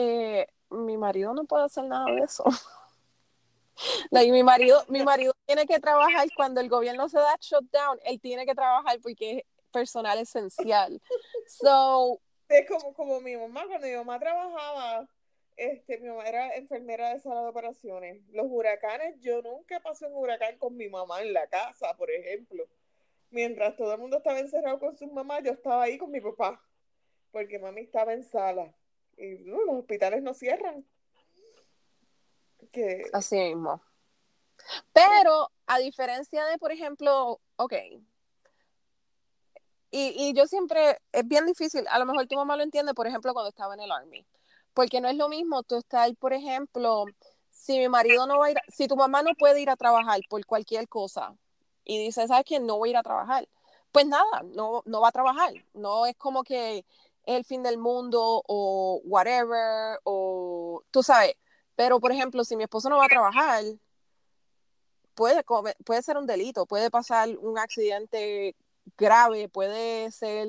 Eh, 0.00 0.46
mi 0.70 0.96
marido 0.96 1.34
no 1.34 1.44
puede 1.44 1.64
hacer 1.64 1.82
nada 1.84 2.06
de 2.14 2.20
eso. 2.20 2.44
like, 4.12 4.30
mi 4.30 4.44
marido, 4.44 4.84
mi 4.88 5.02
marido 5.02 5.34
tiene 5.44 5.66
que 5.66 5.80
trabajar 5.80 6.28
cuando 6.36 6.60
el 6.60 6.68
gobierno 6.68 7.08
se 7.08 7.18
da 7.18 7.36
shutdown, 7.40 7.98
él 8.04 8.20
tiene 8.20 8.46
que 8.46 8.54
trabajar 8.54 9.00
porque 9.02 9.44
personal 9.72 10.20
esencial. 10.20 11.02
So, 11.48 12.20
es 12.48 12.68
como, 12.68 12.94
como 12.94 13.20
mi 13.20 13.36
mamá, 13.36 13.66
cuando 13.66 13.88
mi 13.88 13.94
mamá 13.94 14.20
trabajaba, 14.20 15.08
este, 15.56 15.98
mi 15.98 16.08
mamá 16.08 16.28
era 16.28 16.54
enfermera 16.54 17.12
de 17.12 17.18
sala 17.18 17.42
de 17.42 17.48
operaciones. 17.48 18.22
Los 18.30 18.46
huracanes, 18.48 19.20
yo 19.20 19.42
nunca 19.42 19.80
pasé 19.80 20.06
un 20.06 20.14
huracán 20.14 20.58
con 20.58 20.76
mi 20.76 20.88
mamá 20.88 21.22
en 21.22 21.32
la 21.32 21.48
casa, 21.48 21.96
por 21.96 22.08
ejemplo. 22.12 22.68
Mientras 23.30 23.76
todo 23.76 23.92
el 23.94 23.98
mundo 23.98 24.18
estaba 24.18 24.38
encerrado 24.38 24.78
con 24.78 24.96
sus 24.96 25.10
mamás, 25.10 25.42
yo 25.42 25.50
estaba 25.50 25.82
ahí 25.82 25.98
con 25.98 26.12
mi 26.12 26.20
papá, 26.20 26.62
porque 27.32 27.58
mami 27.58 27.80
estaba 27.80 28.12
en 28.12 28.22
sala. 28.22 28.72
Y 29.18 29.38
los 29.44 29.60
hospitales 29.68 30.22
no 30.22 30.32
cierran. 30.32 30.86
Que... 32.72 33.04
Así 33.12 33.36
mismo. 33.36 33.82
Pero, 34.92 35.50
a 35.66 35.78
diferencia 35.78 36.44
de, 36.46 36.58
por 36.58 36.72
ejemplo, 36.72 37.40
ok, 37.56 37.74
y, 39.90 40.14
y, 40.16 40.34
yo 40.34 40.46
siempre, 40.46 40.98
es 41.12 41.26
bien 41.26 41.46
difícil, 41.46 41.86
a 41.88 41.98
lo 41.98 42.04
mejor 42.04 42.26
tu 42.26 42.36
mamá 42.36 42.56
lo 42.56 42.62
entiende, 42.62 42.92
por 42.92 43.06
ejemplo, 43.06 43.32
cuando 43.32 43.48
estaba 43.48 43.72
en 43.74 43.80
el 43.80 43.90
Army, 43.90 44.26
porque 44.74 45.00
no 45.00 45.08
es 45.08 45.16
lo 45.16 45.28
mismo 45.28 45.62
tú 45.62 45.76
estar, 45.76 46.14
por 46.16 46.34
ejemplo, 46.34 47.06
si 47.50 47.78
mi 47.78 47.88
marido 47.88 48.26
no 48.26 48.38
va 48.38 48.46
a 48.46 48.50
ir, 48.50 48.58
si 48.68 48.86
tu 48.86 48.96
mamá 48.96 49.22
no 49.22 49.34
puede 49.34 49.60
ir 49.60 49.70
a 49.70 49.76
trabajar 49.76 50.20
por 50.28 50.44
cualquier 50.46 50.88
cosa 50.88 51.34
y 51.84 51.98
dice, 51.98 52.26
¿sabes 52.28 52.44
qué? 52.46 52.60
No 52.60 52.78
voy 52.78 52.90
a 52.90 52.92
ir 52.92 52.96
a 52.98 53.02
trabajar. 53.02 53.48
Pues 53.92 54.06
nada, 54.06 54.42
no, 54.44 54.82
no 54.84 55.00
va 55.00 55.08
a 55.08 55.12
trabajar. 55.12 55.52
No 55.74 56.06
es 56.06 56.16
como 56.16 56.44
que 56.44 56.84
el 57.36 57.44
fin 57.44 57.62
del 57.62 57.78
mundo 57.78 58.42
o 58.46 59.00
whatever, 59.04 59.98
o 60.04 60.82
tú 60.90 61.02
sabes. 61.02 61.34
Pero, 61.76 62.00
por 62.00 62.12
ejemplo, 62.12 62.44
si 62.44 62.56
mi 62.56 62.64
esposo 62.64 62.88
no 62.88 62.98
va 62.98 63.04
a 63.04 63.08
trabajar, 63.08 63.64
puede, 65.14 65.44
puede 65.84 66.02
ser 66.02 66.16
un 66.16 66.26
delito, 66.26 66.66
puede 66.66 66.90
pasar 66.90 67.28
un 67.38 67.58
accidente 67.58 68.56
grave, 68.96 69.48
puede 69.48 70.10
ser 70.10 70.48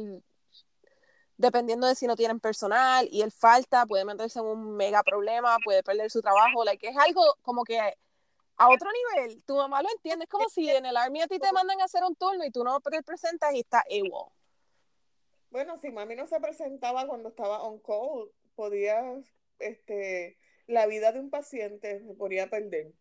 dependiendo 1.38 1.88
de 1.88 1.96
si 1.96 2.06
no 2.06 2.16
tienen 2.18 2.40
personal 2.40 3.08
y 3.12 3.22
él 3.22 3.32
falta, 3.32 3.86
puede 3.86 4.04
meterse 4.04 4.40
en 4.40 4.46
un 4.46 4.76
mega 4.76 5.04
problema, 5.04 5.58
puede 5.64 5.84
perder 5.84 6.12
su 6.12 6.22
trabajo, 6.22 6.66
like, 6.66 6.86
es 6.86 6.98
algo 6.98 7.22
como 7.44 7.64
que 7.64 7.80
a 7.80 8.68
otro 8.68 8.90
nivel, 8.92 9.42
tu 9.44 9.56
mamá 9.56 9.82
lo 9.82 9.90
entiende, 9.90 10.26
es 10.26 10.30
como 10.30 10.50
si 10.50 10.70
en 10.70 10.86
el 10.86 10.98
Army 10.98 11.22
a 11.22 11.28
ti 11.28 11.40
te 11.40 11.52
mandan 11.54 11.80
a 11.80 11.86
hacer 11.86 12.04
un 12.04 12.16
turno 12.16 12.44
y 12.44 12.52
tú 12.52 12.64
no 12.64 12.82
te 12.82 13.02
presentas 13.04 13.54
y 13.54 13.60
está 13.62 13.84
igual. 13.90 14.30
Bueno, 15.50 15.78
si 15.78 15.90
mami 15.90 16.16
no 16.16 16.28
se 16.28 16.40
presentaba 16.40 17.08
cuando 17.08 17.30
estaba 17.30 17.64
on 17.64 17.80
call, 17.80 18.32
podía, 18.56 19.02
este, 19.60 20.38
la 20.68 20.86
vida 20.86 21.12
de 21.12 21.20
un 21.20 21.30
paciente 21.30 22.04
se 22.06 22.14
podía 22.14 22.50
perder. 22.50 22.94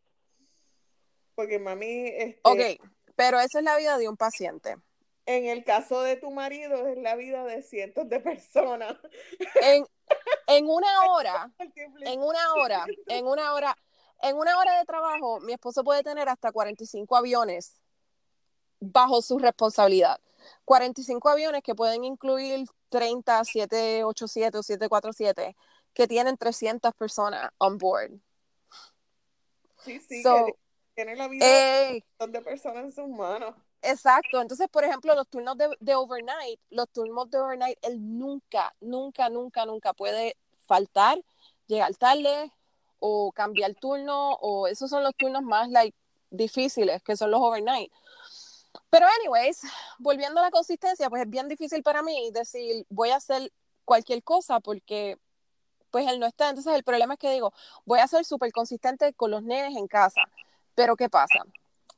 Porque 1.35 1.59
mami... 1.59 2.09
Este, 2.09 2.41
ok, 2.43 2.91
pero 3.17 3.39
esa 3.39 3.59
es 3.59 3.65
la 3.65 3.77
vida 3.77 3.99
de 3.99 4.09
un 4.09 4.17
paciente 4.17 4.77
en 5.29 5.45
el 5.45 5.63
caso 5.63 6.01
de 6.01 6.17
tu 6.17 6.31
marido 6.31 6.89
es 6.89 6.97
la 6.97 7.15
vida 7.15 7.45
de 7.45 7.61
cientos 7.63 8.09
de 8.09 8.19
personas. 8.19 8.97
En, 9.61 9.85
en 10.47 10.67
una 10.67 10.89
hora, 11.11 11.53
en 12.01 12.21
una 12.23 12.55
hora, 12.55 12.87
en 13.09 13.27
una 13.27 13.53
hora, 13.53 13.77
en 14.23 14.37
una 14.37 14.59
hora 14.59 14.79
de 14.79 14.87
trabajo, 14.87 15.39
mi 15.41 15.53
esposo 15.53 15.85
puede 15.85 16.03
tener 16.03 16.31
hasta 16.31 16.51
45 16.51 17.15
aviones 17.15 17.79
bajo 18.81 19.21
su 19.21 19.39
responsabilidad. 19.39 20.19
45 20.65 21.29
aviones 21.29 21.63
que 21.63 21.75
pueden 21.75 22.05
incluir 22.05 22.67
30, 22.89 23.45
787 23.45 24.59
o 24.59 24.63
747, 24.63 25.57
que 25.93 26.07
tienen 26.07 26.37
300 26.37 26.95
personas 26.95 27.51
on 27.59 27.79
board. 27.79 28.13
Sí, 29.79 30.01
sí, 30.01 30.23
que 30.23 30.55
tiene 30.95 31.17
la 31.17 31.29
vida 31.29 31.47
de 31.47 32.43
personas 32.43 32.85
en 32.85 32.93
sus 32.93 33.09
manos. 33.09 33.55
Exacto, 33.83 34.41
entonces, 34.41 34.69
por 34.69 34.83
ejemplo, 34.85 35.15
los 35.15 35.29
turnos 35.29 35.57
de, 35.57 35.95
overnight, 35.95 36.61
los 36.71 36.89
turnos 36.89 37.31
de 37.31 37.39
overnight, 37.39 37.79
él 37.83 38.19
nunca, 38.19 38.75
nunca, 38.81 39.29
nunca, 39.29 39.65
nunca 39.67 39.93
puede 39.93 40.37
faltar, 40.67 41.23
llegar 41.69 41.95
tarde 41.95 42.53
o 42.99 43.31
cambiar 43.31 43.75
turno, 43.77 44.33
o 44.41 44.67
esos 44.67 44.91
son 44.91 45.05
los 45.05 45.15
turnos 45.15 45.43
más 45.43 45.69
like, 45.71 45.97
difíciles, 46.31 47.03
que 47.03 47.17
son 47.17 47.31
los 47.31 47.41
overnight. 47.41 47.93
Pero, 48.91 49.07
anyways, 49.21 49.61
volviendo 49.99 50.41
a 50.41 50.45
la 50.45 50.51
consistencia, 50.51 51.09
pues 51.11 51.23
es 51.23 51.31
bien 51.31 51.49
difícil 51.49 51.83
para 51.83 52.03
mí 52.03 52.31
decir, 52.33 52.87
voy 52.89 53.11
a 53.11 53.17
hacer 53.17 53.53
cualquier 53.85 54.23
cosa 54.23 54.61
porque 54.61 55.19
pues 55.91 56.07
él 56.07 56.21
no 56.21 56.27
está. 56.27 56.51
Entonces, 56.51 56.75
el 56.75 56.85
problema 56.85 57.15
es 57.15 57.21
que 57.21 57.33
digo, 57.33 57.53
voy 57.85 58.01
a 58.01 58.07
ser 58.07 58.25
súper 58.25 58.53
consistente 58.53 59.15
con 59.15 59.31
los 59.31 59.43
nenes 59.43 59.77
en 59.77 59.87
casa. 59.89 60.23
Pero, 60.75 60.97
¿qué 60.97 61.09
pasa? 61.09 61.45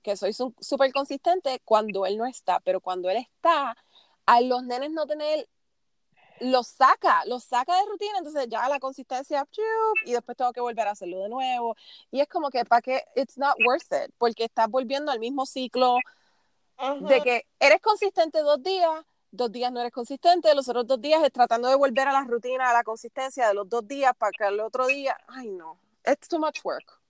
que 0.03 0.17
soy 0.17 0.33
súper 0.33 0.93
consistente 0.93 1.61
cuando 1.65 2.07
él 2.07 2.17
no 2.17 2.27
está, 2.27 2.61
pero 2.61 2.81
cuando 2.81 3.11
él 3.11 3.19
está, 3.19 3.77
a 4.27 4.41
los 4.41 4.65
nenes 4.65 4.91
no 4.91 5.07
tener, 5.07 5.49
los 6.41 6.69
saca, 6.69 7.25
los 7.27 7.45
saca 7.45 7.77
de 7.77 7.87
rutina, 7.87 8.19
entonces 8.19 8.47
ya 8.49 8.69
la 8.69 8.81
consistencia, 8.81 9.47
y 10.07 10.13
después 10.13 10.37
tengo 10.37 10.53
que 10.53 10.61
volver 10.61 10.89
a 10.89 10.93
hacerlo 10.93 11.21
de 11.21 11.29
nuevo. 11.29 11.77
Y 12.11 12.21
es 12.21 12.29
como 12.29 12.51
que 12.51 12.65
para 12.65 12.81
que 12.81 13.05
it's 13.15 13.37
not 13.37 13.55
worth 13.67 13.93
it, 13.93 14.13
porque 14.17 14.45
estás 14.45 14.69
volviendo 14.69 15.13
al 15.13 15.21
mismo 15.21 15.45
ciclo 15.45 15.99
de 17.01 17.21
que 17.23 17.47
eres 17.59 17.81
consistente 17.81 18.41
dos 18.41 18.63
días, 18.63 19.05
dos 19.31 19.51
días 19.53 19.71
no 19.73 19.81
eres 19.81 19.93
consistente, 19.93 20.55
los 20.55 20.69
otros 20.69 20.87
dos 20.87 21.01
días 21.01 21.23
es 21.23 21.33
tratando 21.33 21.69
de 21.69 21.77
volver 21.77 22.09
a 22.09 22.13
la 22.13 22.25
rutina, 22.25 22.71
a 22.71 22.73
la 22.73 22.85
consistencia 22.85 23.49
de 23.49 23.55
los 23.55 23.69
dos 23.69 23.87
días 23.87 24.13
para 24.17 24.33
que 24.33 24.45
el 24.45 24.61
otro 24.61 24.87
día, 24.87 25.17
ay 25.29 25.51
no, 25.51 25.79
it's 26.07 26.29
too 26.29 26.39
much 26.39 26.61
work. 26.65 27.01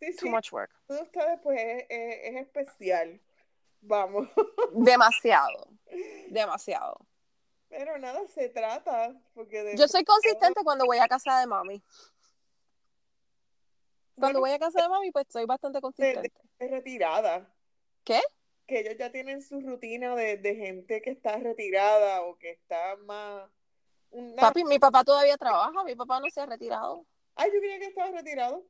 Sí, 0.00 0.14
Too 0.14 0.30
much 0.30 0.52
work. 0.52 0.70
ustedes, 0.86 1.40
pues, 1.42 1.58
es, 1.88 2.36
especial. 2.36 3.20
Vamos. 3.80 4.28
Demasiado. 4.72 5.68
Demasiado. 6.28 7.06
Pero 7.68 7.98
nada, 7.98 8.26
se 8.28 8.48
trata. 8.48 9.12
Porque 9.34 9.74
Yo 9.76 9.88
soy 9.88 10.04
consistente 10.04 10.62
cuando 10.62 10.86
voy 10.86 10.98
a 10.98 11.08
casa 11.08 11.40
de 11.40 11.46
mami. 11.46 11.82
Cuando 14.14 14.40
voy 14.40 14.50
a 14.50 14.58
casa 14.58 14.82
de 14.82 14.88
mami, 14.88 15.10
pues 15.10 15.26
soy 15.28 15.46
bastante 15.46 15.80
consistente. 15.80 16.32
Es 16.58 16.70
retirada. 16.70 17.52
¿Qué? 18.04 18.20
Que 18.68 18.80
ellos 18.80 18.94
ya 18.96 19.10
tienen 19.10 19.42
su 19.42 19.60
rutina 19.60 20.14
de, 20.14 20.36
de 20.36 20.54
gente 20.54 21.02
que 21.02 21.10
está 21.10 21.36
retirada 21.38 22.22
o 22.22 22.38
que 22.38 22.50
está 22.50 22.96
más. 23.04 23.50
Papi, 24.36 24.62
mi 24.64 24.78
papá 24.78 25.02
todavía 25.02 25.36
trabaja, 25.36 25.82
mi 25.84 25.96
papá 25.96 26.20
no 26.20 26.30
se 26.30 26.40
ha 26.40 26.46
retirado. 26.46 27.04
Ay, 27.34 27.50
yo 27.52 27.58
creía 27.58 27.78
que 27.80 27.86
estaba 27.86 28.10
retirado. 28.10 28.64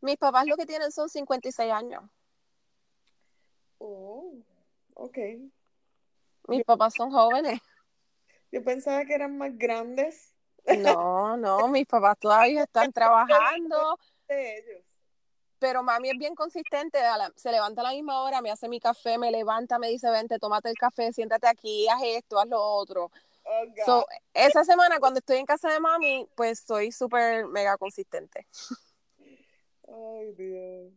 Mis 0.00 0.16
papás 0.16 0.46
lo 0.46 0.56
que 0.56 0.66
tienen 0.66 0.92
son 0.92 1.08
56 1.08 1.72
años. 1.72 2.02
Oh, 3.78 4.34
ok. 4.94 5.18
Mis 6.48 6.64
papás 6.64 6.94
son 6.94 7.10
jóvenes. 7.10 7.60
Yo 8.52 8.62
pensaba 8.62 9.04
que 9.04 9.14
eran 9.14 9.38
más 9.38 9.56
grandes. 9.56 10.34
No, 10.78 11.36
no, 11.36 11.68
mis 11.68 11.86
papás 11.86 12.18
todavía 12.18 12.64
están 12.64 12.92
trabajando. 12.92 13.98
Pero 15.64 15.82
mami 15.82 16.10
es 16.10 16.18
bien 16.18 16.34
consistente, 16.34 16.98
se 17.36 17.50
levanta 17.50 17.80
a 17.80 17.84
la 17.84 17.92
misma 17.92 18.20
hora, 18.20 18.42
me 18.42 18.50
hace 18.50 18.68
mi 18.68 18.78
café, 18.80 19.16
me 19.16 19.30
levanta, 19.30 19.78
me 19.78 19.88
dice, 19.88 20.10
vente, 20.10 20.38
tómate 20.38 20.68
el 20.68 20.76
café, 20.76 21.10
siéntate 21.10 21.46
aquí, 21.46 21.88
haz 21.88 22.02
esto, 22.04 22.38
haz 22.38 22.46
lo 22.48 22.60
otro. 22.62 23.10
Oh, 23.86 24.04
esa 24.34 24.62
semana 24.62 25.00
cuando 25.00 25.20
estoy 25.20 25.38
en 25.38 25.46
casa 25.46 25.70
de 25.70 25.80
mami, 25.80 26.28
pues 26.34 26.60
soy 26.60 26.92
súper 26.92 27.46
mega 27.46 27.78
consistente. 27.78 28.46
Ay, 29.88 30.34
Dios. 30.34 30.92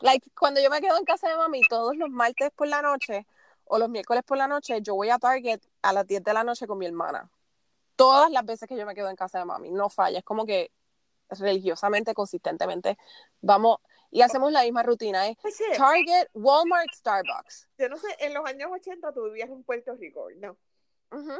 Like, 0.00 0.30
cuando 0.30 0.62
yo 0.62 0.70
me 0.70 0.80
quedo 0.80 0.96
en 0.96 1.04
casa 1.04 1.28
de 1.28 1.36
mami 1.36 1.60
todos 1.68 1.94
los 1.94 2.08
martes 2.08 2.52
por 2.56 2.68
la 2.68 2.80
noche 2.80 3.26
o 3.66 3.76
los 3.76 3.90
miércoles 3.90 4.22
por 4.24 4.38
la 4.38 4.48
noche, 4.48 4.80
yo 4.80 4.94
voy 4.94 5.10
a 5.10 5.18
Target 5.18 5.60
a 5.82 5.92
las 5.92 6.06
10 6.06 6.24
de 6.24 6.32
la 6.32 6.42
noche 6.42 6.66
con 6.66 6.78
mi 6.78 6.86
hermana. 6.86 7.30
Todas 7.96 8.30
las 8.30 8.46
veces 8.46 8.66
que 8.66 8.78
yo 8.78 8.86
me 8.86 8.94
quedo 8.94 9.10
en 9.10 9.16
casa 9.16 9.40
de 9.40 9.44
mami, 9.44 9.70
no 9.70 9.90
falla. 9.90 10.20
Es 10.20 10.24
como 10.24 10.46
que 10.46 10.72
religiosamente, 11.30 12.14
consistentemente, 12.14 12.98
vamos 13.40 13.78
y 14.10 14.22
hacemos 14.22 14.52
la 14.52 14.62
misma 14.62 14.84
rutina, 14.84 15.26
¿eh? 15.26 15.36
Oye, 15.42 15.76
Target, 15.76 16.28
Walmart, 16.34 16.88
Starbucks. 16.94 17.68
yo 17.78 17.88
no 17.88 17.96
sé, 17.96 18.06
en 18.20 18.32
los 18.32 18.46
años 18.46 18.70
80 18.72 19.12
tú 19.12 19.24
vivías 19.24 19.50
en 19.50 19.64
Puerto 19.64 19.94
Rico, 19.96 20.28
¿no? 20.36 20.56
Ujú. 21.10 21.36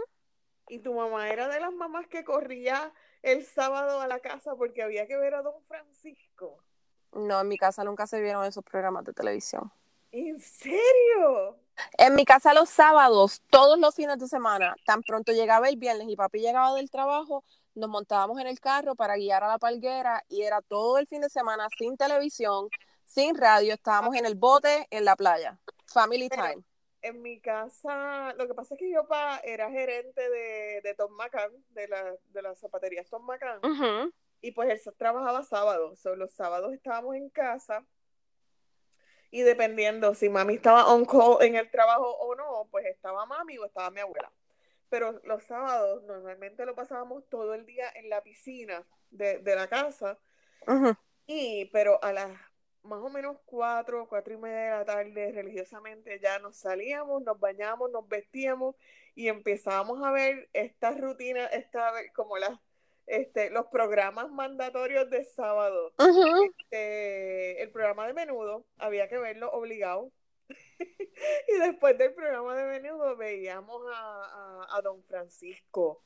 Y 0.69 0.81
tu 0.81 0.95
mamá 0.95 1.29
era 1.29 1.47
de 1.47 1.61
las 1.61 1.73
mamás 1.73 2.09
que 2.09 2.25
corría 2.25 2.93
el 3.23 3.45
sábado 3.45 4.01
a 4.01 4.09
la 4.09 4.19
casa 4.19 4.57
porque 4.57 4.83
había 4.83 5.07
que 5.07 5.17
ver 5.17 5.35
a 5.35 5.43
Don 5.43 5.63
Francisco. 5.69 6.59
No, 7.13 7.41
en 7.41 7.49
mi 7.49 7.57
casa 7.57 7.85
nunca 7.85 8.07
se 8.07 8.21
vieron 8.21 8.45
esos 8.45 8.65
programas 8.65 9.05
de 9.05 9.13
televisión. 9.13 9.71
¿En 10.11 10.41
serio? 10.41 11.59
En 11.99 12.15
mi 12.15 12.25
casa 12.25 12.55
los 12.55 12.71
sábados, 12.71 13.43
todos 13.51 13.79
los 13.79 13.95
fines 13.95 14.19
de 14.19 14.29
semana, 14.29 14.75
tan 14.85 15.03
pronto 15.03 15.33
llegaba 15.33 15.69
el 15.69 15.77
viernes 15.77 16.09
y 16.09 16.17
papi 16.17 16.41
llegaba 16.41 16.75
del 16.75 16.91
trabajo, 16.91 17.45
nos 17.75 17.91
montábamos 17.91 18.41
en 18.41 18.47
el 18.47 18.61
carro 18.61 18.95
para 18.95 19.17
guiar 19.17 19.43
a 19.45 19.49
la 19.49 19.59
palguera 19.59 20.23
y 20.29 20.43
era 20.43 20.63
todo 20.63 20.99
el 20.99 21.07
fin 21.07 21.21
de 21.21 21.29
semana 21.29 21.69
sin 21.79 21.97
televisión, 21.97 22.69
sin 23.05 23.37
radio, 23.37 23.75
estábamos 23.75 24.15
en 24.17 24.27
el 24.27 24.35
bote 24.35 24.87
en 24.91 25.05
la 25.05 25.17
playa. 25.17 25.59
Family 25.87 26.29
Pero- 26.29 26.43
time. 26.43 26.65
En 27.03 27.21
mi 27.21 27.39
casa, 27.39 28.33
lo 28.39 28.47
que 28.47 28.55
pasa 28.55 28.75
es 28.75 28.79
que 28.81 28.91
yo 28.91 29.07
pa, 29.07 29.39
era 29.45 29.71
gerente 29.71 30.31
de, 30.31 30.81
de 30.83 30.95
Tom 30.95 31.13
McCann, 31.13 31.53
de 31.69 31.87
la, 31.87 32.15
de 32.31 32.41
las 32.41 32.59
zapaterías 32.59 33.07
Tom 33.11 33.27
McCann, 33.27 33.59
Ujú. 33.63 34.11
y 34.41 34.53
pues 34.53 34.71
él 34.87 34.95
trabajaba 34.97 35.43
sábados, 35.43 35.99
so, 35.99 36.17
los 36.17 36.33
sábados 36.33 36.73
estábamos 36.73 37.15
en 37.17 37.29
casa, 37.29 37.85
y 39.31 39.43
dependiendo 39.43 40.15
si 40.15 40.31
mami 40.31 40.55
estaba 40.55 40.91
on 40.91 41.05
call 41.05 41.43
en 41.43 41.57
el 41.57 41.71
trabajo 41.71 42.09
o 42.09 42.35
no, 42.37 42.69
pues 42.71 42.87
estaba 42.87 43.27
mami 43.27 43.59
o 43.59 43.67
estaba 43.67 43.91
mi 43.91 44.01
abuela. 44.01 44.33
Pero 44.95 45.21
los 45.25 45.43
sábados 45.43 46.05
normalmente 46.05 46.65
lo 46.65 46.77
pasábamos 46.77 47.29
todo 47.29 47.53
el 47.55 47.67
día 47.67 47.91
en 47.97 48.09
la 48.09 48.23
piscina 48.23 48.87
de, 49.11 49.41
de 49.41 49.57
la 49.57 49.67
casa, 49.67 50.21
y, 51.27 51.65
pero 51.73 51.99
a 52.01 52.13
las 52.13 52.31
más 52.85 53.01
o 53.01 53.09
menos 53.09 53.39
cuatro, 53.45 54.07
cuatro 54.09 54.35
y 54.35 54.37
media 54.37 54.61
de 54.61 54.71
la 54.71 54.85
tarde, 54.85 55.33
religiosamente 55.33 56.21
ya 56.21 56.39
nos 56.39 56.59
salíamos, 56.59 57.25
nos 57.25 57.41
bañamos, 57.41 57.91
nos 57.91 58.07
vestíamos 58.07 58.77
y 59.17 59.27
empezábamos 59.27 60.01
a 60.05 60.13
ver 60.13 60.49
estas 60.53 61.01
rutinas, 61.01 61.53
esta, 61.53 61.91
como 62.15 62.39
las, 62.39 62.57
este, 63.09 63.51
los 63.51 63.67
programas 63.67 64.31
mandatorios 64.31 65.11
de 65.11 65.25
sábado. 65.25 65.93
Este, 65.99 67.61
el 67.65 67.73
programa 67.73 68.07
de 68.07 68.15
menudo, 68.15 68.65
había 68.79 69.09
que 69.09 69.19
verlo 69.19 69.51
obligado. 69.51 70.13
y 71.49 71.59
después 71.59 71.97
del 71.99 72.15
programa 72.15 72.55
de 72.55 72.65
menudo 72.81 73.17
veíamos 73.17 73.83
a, 73.95 74.25
a, 74.71 74.77
a 74.77 74.83
Don 74.83 75.03
Francisco. 75.05 76.03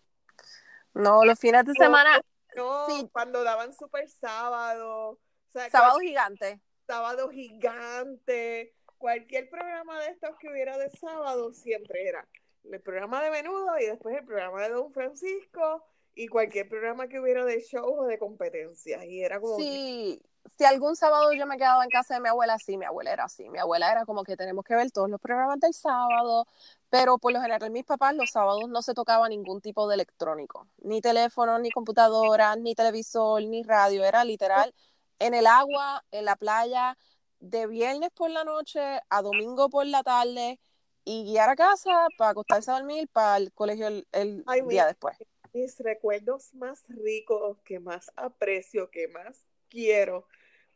No, 0.94 1.24
los 1.24 1.38
fines 1.38 1.64
de 1.64 1.74
semana, 1.74 2.20
No, 2.56 2.86
Sí. 2.86 3.08
cuando 3.12 3.42
daban 3.44 3.72
super 3.74 4.08
sábado. 4.08 5.10
O 5.10 5.50
sea, 5.50 5.68
sábado 5.70 5.98
gigante. 6.00 6.60
sábado 6.86 7.28
gigante, 7.30 8.74
cualquier 8.98 9.48
programa 9.50 10.00
de 10.02 10.10
estos 10.10 10.36
que 10.38 10.48
hubiera 10.48 10.76
de 10.78 10.90
sábado 10.90 11.52
siempre 11.52 12.08
era 12.08 12.26
el 12.64 12.80
programa 12.80 13.22
de 13.22 13.30
menudo 13.30 13.78
y 13.78 13.86
después 13.86 14.16
el 14.16 14.24
programa 14.24 14.62
de 14.62 14.70
Don 14.70 14.92
Francisco 14.92 15.86
y 16.18 16.26
cualquier 16.26 16.68
programa 16.68 17.06
que 17.06 17.20
hubiera 17.20 17.44
de 17.44 17.60
show 17.62 18.00
o 18.00 18.04
de 18.04 18.18
competencias 18.18 19.04
y 19.04 19.22
era 19.22 19.40
como 19.40 19.56
Sí, 19.56 20.20
si 20.56 20.64
algún 20.64 20.96
sábado 20.96 21.32
yo 21.32 21.46
me 21.46 21.56
quedaba 21.56 21.84
en 21.84 21.90
casa 21.90 22.14
de 22.14 22.20
mi 22.20 22.28
abuela, 22.28 22.58
sí, 22.58 22.76
mi 22.76 22.84
abuela 22.86 23.12
era 23.12 23.24
así. 23.24 23.48
Mi 23.48 23.58
abuela 23.60 23.92
era 23.92 24.04
como 24.04 24.24
que 24.24 24.36
tenemos 24.36 24.64
que 24.64 24.74
ver 24.74 24.90
todos 24.90 25.08
los 25.08 25.20
programas 25.20 25.60
del 25.60 25.72
sábado, 25.74 26.46
pero 26.90 27.18
por 27.18 27.32
lo 27.32 27.40
general 27.40 27.70
mis 27.70 27.84
papás 27.84 28.16
los 28.16 28.30
sábados 28.32 28.68
no 28.68 28.82
se 28.82 28.94
tocaba 28.94 29.28
ningún 29.28 29.60
tipo 29.60 29.86
de 29.86 29.94
electrónico, 29.94 30.66
ni 30.78 31.00
teléfono, 31.00 31.56
ni 31.60 31.70
computadora, 31.70 32.56
ni 32.56 32.74
televisor, 32.74 33.40
ni 33.44 33.62
radio, 33.62 34.04
era 34.04 34.24
literal 34.24 34.74
en 35.20 35.34
el 35.34 35.46
agua, 35.46 36.04
en 36.10 36.24
la 36.24 36.34
playa, 36.34 36.98
de 37.38 37.68
viernes 37.68 38.10
por 38.10 38.30
la 38.30 38.42
noche 38.42 38.80
a 39.08 39.22
domingo 39.22 39.68
por 39.70 39.86
la 39.86 40.02
tarde 40.02 40.58
y 41.04 41.24
guiar 41.24 41.48
a 41.48 41.54
casa 41.56 42.08
para 42.18 42.30
acostarse 42.32 42.72
a 42.72 42.74
dormir 42.74 43.08
para 43.12 43.36
el 43.36 43.52
colegio 43.52 43.86
el, 43.86 44.06
el 44.10 44.42
Ay, 44.46 44.62
día 44.62 44.68
mira. 44.68 44.86
después. 44.86 45.16
Mis 45.52 45.78
recuerdos 45.80 46.54
más 46.54 46.84
ricos, 46.88 47.58
que 47.64 47.80
más 47.80 48.10
aprecio, 48.16 48.90
que 48.90 49.08
más 49.08 49.46
quiero, 49.68 50.26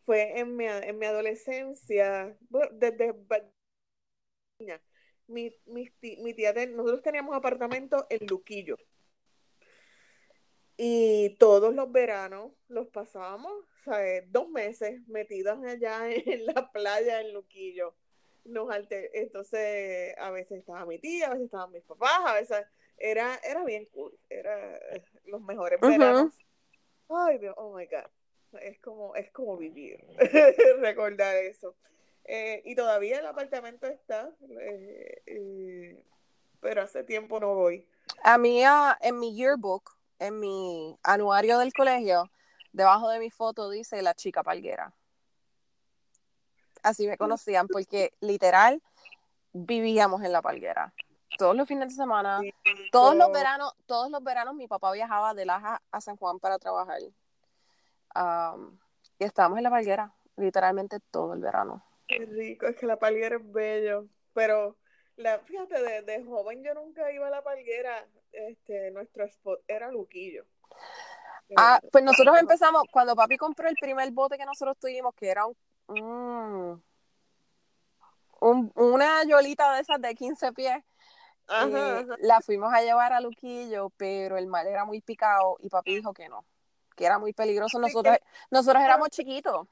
fue 0.05 0.39
en 0.41 0.57
mi, 0.57 0.67
en 0.67 0.99
mi 0.99 1.07
adolescencia, 1.07 2.37
desde 2.73 3.13
niña. 4.59 4.81
Mi, 5.27 5.51
ti- 6.01 6.17
mi 6.23 6.33
tía, 6.35 6.53
nosotros 6.67 7.03
teníamos 7.03 7.37
apartamento 7.37 8.07
en 8.11 8.27
Luquillo. 8.27 8.77
Y 10.77 11.37
todos 11.39 11.75
los 11.75 11.93
veranos 11.93 12.53
los 12.69 12.89
pasábamos, 12.89 13.53
¿sabes? 13.85 14.25
Dos 14.33 14.49
meses 14.49 15.01
metidas 15.09 15.59
allá 15.65 16.11
en 16.11 16.47
la 16.47 16.71
playa 16.73 17.21
en 17.21 17.33
Luquillo. 17.33 17.95
Nos 18.45 18.69
Entonces, 19.15 20.15
a 20.19 20.31
veces 20.31 20.59
estaba 20.59 20.85
mi 20.85 20.99
tía, 20.99 21.27
a 21.29 21.31
veces 21.31 21.45
estaban 21.45 21.71
mis 21.71 21.85
papás, 21.85 22.21
a 22.27 22.35
veces 22.35 22.67
era, 22.97 23.37
era 23.45 23.65
bien 23.65 23.87
cool, 23.93 24.13
eh, 24.59 25.05
los 25.27 25.41
mejores 25.43 25.81
Ujú. 25.81 25.91
veranos. 25.91 26.35
Ay, 27.09 27.38
Dios, 27.38 27.55
oh 27.59 27.77
my 27.77 27.87
God. 27.87 28.11
Es 28.61 28.79
como, 28.81 29.15
es 29.17 29.31
como 29.31 29.57
vivir, 29.57 30.05
recordar 30.81 31.37
eso. 31.37 31.75
Eh, 32.25 32.62
y 32.65 32.75
todavía 32.75 33.19
el 33.19 33.27
apartamento 33.27 33.87
está, 33.87 34.31
eh, 34.61 35.23
eh, 35.27 36.05
pero 36.61 36.83
hace 36.83 37.03
tiempo 37.03 37.41
no 37.41 37.55
voy. 37.55 37.87
A 38.23 38.38
mí, 38.38 38.62
ah, 38.65 38.97
en 39.01 39.19
mi 39.19 39.35
yearbook, 39.35 39.97
en 40.19 40.38
mi 40.38 40.97
anuario 41.03 41.59
del 41.59 41.73
colegio, 41.73 42.31
debajo 42.73 43.09
de 43.09 43.19
mi 43.19 43.31
foto 43.31 43.71
dice 43.71 44.03
la 44.03 44.15
chica 44.15 44.43
palguera. 44.43 44.95
Así 46.83 47.07
me 47.09 47.17
conocían, 47.19 47.69
porque 47.69 48.12
literal 48.21 48.83
vivíamos 49.53 50.23
en 50.23 50.33
la 50.33 50.43
palguera. 50.43 50.95
Todos 51.38 51.57
los 51.57 51.66
fines 51.66 51.88
de 51.88 51.95
semana, 51.95 52.40
todos 52.90 53.16
los 53.16 53.33
veranos, 53.33 53.75
todos 53.87 54.11
los 54.11 54.23
veranos 54.23 54.55
mi 54.55 54.68
papá 54.68 54.92
viajaba 54.92 55.35
de 55.35 55.47
Laja 55.47 55.81
a 55.90 56.01
San 56.01 56.16
Juan 56.16 56.38
para 56.38 56.59
trabajar. 56.59 56.99
Y 57.01 57.14
estábamos 59.25 59.59
en 59.59 59.64
la 59.64 59.71
palguera, 59.71 60.12
literalmente 60.37 60.99
todo 61.11 61.35
el 61.35 61.40
verano. 61.40 61.85
Qué 62.09 62.25
rico, 62.27 62.66
es 62.66 62.77
que 62.77 62.87
la 62.87 62.99
palguera 62.99 63.37
es 63.37 63.53
bello. 63.53 64.07
Pero 64.35 64.77
la, 65.16 65.38
fíjate, 65.40 65.83
de, 65.83 66.03
de 66.03 66.25
joven 66.25 66.62
yo 66.62 66.75
nunca 66.75 67.11
iba 67.12 67.27
a 67.27 67.31
la 67.31 67.42
palguera. 67.42 68.07
Este, 68.33 68.90
nuestro 68.90 69.25
spot 69.25 69.61
era 69.68 69.90
Luquillo. 69.90 70.45
Ah, 71.57 71.79
Eh, 71.83 71.88
pues 71.92 72.03
nosotros 72.03 72.38
empezamos, 72.38 72.85
cuando 72.90 73.14
papi 73.14 73.37
compró 73.37 73.68
el 73.68 73.77
primer 73.77 74.11
bote 74.11 74.38
que 74.38 74.47
nosotros 74.47 74.77
tuvimos, 74.79 75.14
que 75.14 75.29
era 75.29 75.45
un, 75.47 75.57
un- 75.88 76.83
un- 78.40 78.73
una 78.75 79.23
yolita 79.25 79.75
de 79.75 79.83
esas 79.83 80.01
de 80.01 80.14
15 80.14 80.53
pies, 80.53 80.83
Ajá, 81.53 81.69
eh, 81.69 82.05
ajá. 82.05 82.17
la 82.21 82.41
fuimos 82.41 82.73
a 82.73 82.83
llevar 82.83 83.12
a 83.12 83.21
Luquillo, 83.21 83.91
pero 83.97 84.37
el 84.37 84.47
mar 84.47 84.67
era 84.67 84.85
muy 84.85 85.01
picado 85.01 85.57
y 85.61 85.69
papi 85.69 85.97
dijo 85.97 86.15
que 86.15 86.29
no, 86.29 86.45
que 86.97 87.05
era 87.07 87.19
muy 87.19 87.33
peligroso. 87.33 87.79
Nosotros, 87.79 88.17
nosotros 88.51 88.83
éramos 88.83 89.09
chiquitos 89.11 89.67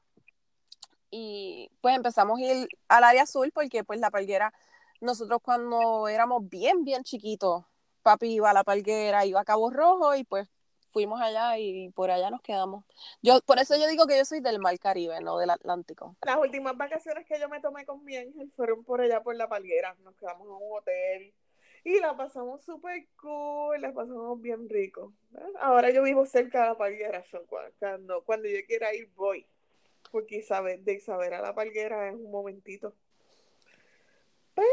y 1.11 1.71
pues 1.81 1.97
empezamos 1.97 2.39
a 2.39 2.43
ir 2.43 2.69
al 2.89 3.05
área 3.05 3.23
azul 3.23 3.51
porque 3.53 3.85
pues 3.85 3.99
la 3.99 4.11
palguera, 4.11 4.53
nosotros 5.01 5.41
cuando 5.43 6.09
éramos 6.09 6.49
bien, 6.49 6.85
bien 6.85 7.03
chiquitos, 7.03 7.65
papi 8.03 8.33
iba 8.33 8.51
a 8.51 8.55
la 8.55 8.65
palguera, 8.65 9.25
iba 9.25 9.41
a 9.41 9.45
Cabo 9.45 9.71
Rojo 9.71 10.15
y 10.15 10.25
pues 10.25 10.49
fuimos 10.93 11.21
allá 11.21 11.59
y 11.59 11.91
por 11.91 12.11
allá 12.11 12.31
nos 12.31 12.43
quedamos. 12.43 12.85
Yo, 13.23 13.41
por 13.43 13.59
eso 13.59 13.77
yo 13.77 13.87
digo 13.87 14.07
que 14.07 14.19
yo 14.19 14.25
soy 14.25 14.41
del 14.41 14.59
Mar 14.59 14.79
Caribe, 14.79 15.21
no 15.21 15.39
del 15.39 15.51
Atlántico. 15.51 16.17
Las 16.25 16.37
últimas 16.37 16.77
vacaciones 16.77 17.27
que 17.27 17.39
yo 17.39 17.49
me 17.49 17.61
tomé 17.61 17.85
con 17.85 18.05
mi 18.05 18.17
ángel 18.17 18.51
fueron 18.51 18.85
por 18.85 19.01
allá 19.01 19.23
por 19.23 19.37
la 19.37 19.49
palguera. 19.49 19.95
Nos 20.01 20.15
quedamos 20.17 20.47
en 20.47 20.55
un 20.55 20.77
hotel 20.77 21.35
y 21.85 21.99
la 22.01 22.17
pasamos 22.17 22.63
súper 22.65 23.07
cool, 23.17 23.81
la 23.81 23.93
pasamos 23.93 24.41
bien 24.41 24.69
rico. 24.69 25.13
Ahora 25.61 25.91
yo 25.91 26.03
vivo 26.03 26.27
cerca 26.27 26.63
de 26.63 26.69
la 26.69 26.79
palguera, 26.79 27.25
so, 27.31 27.45
cu- 27.47 27.57
cuando, 27.79 28.23
cuando 28.25 28.49
yo 28.49 28.59
quiera 28.67 28.95
ir 28.95 29.09
voy. 29.15 29.47
Porque 30.11 30.39
Isabel, 30.39 30.85
de 30.85 30.95
Isabel 30.95 31.33
a 31.35 31.41
la 31.41 31.55
palguera 31.55 32.09
es 32.09 32.15
un 32.15 32.31
momentito. 32.31 32.95
Pero, 34.55 34.67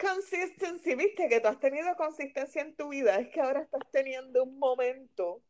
consistency, 0.00 0.94
viste 0.94 1.28
que 1.28 1.40
tú 1.40 1.48
has 1.48 1.60
tenido 1.60 1.94
consistencia 1.96 2.62
en 2.62 2.74
tu 2.74 2.88
vida, 2.88 3.16
es 3.18 3.28
que 3.30 3.40
ahora 3.40 3.60
estás 3.62 3.82
teniendo 3.92 4.42
un 4.44 4.58
momento. 4.58 5.42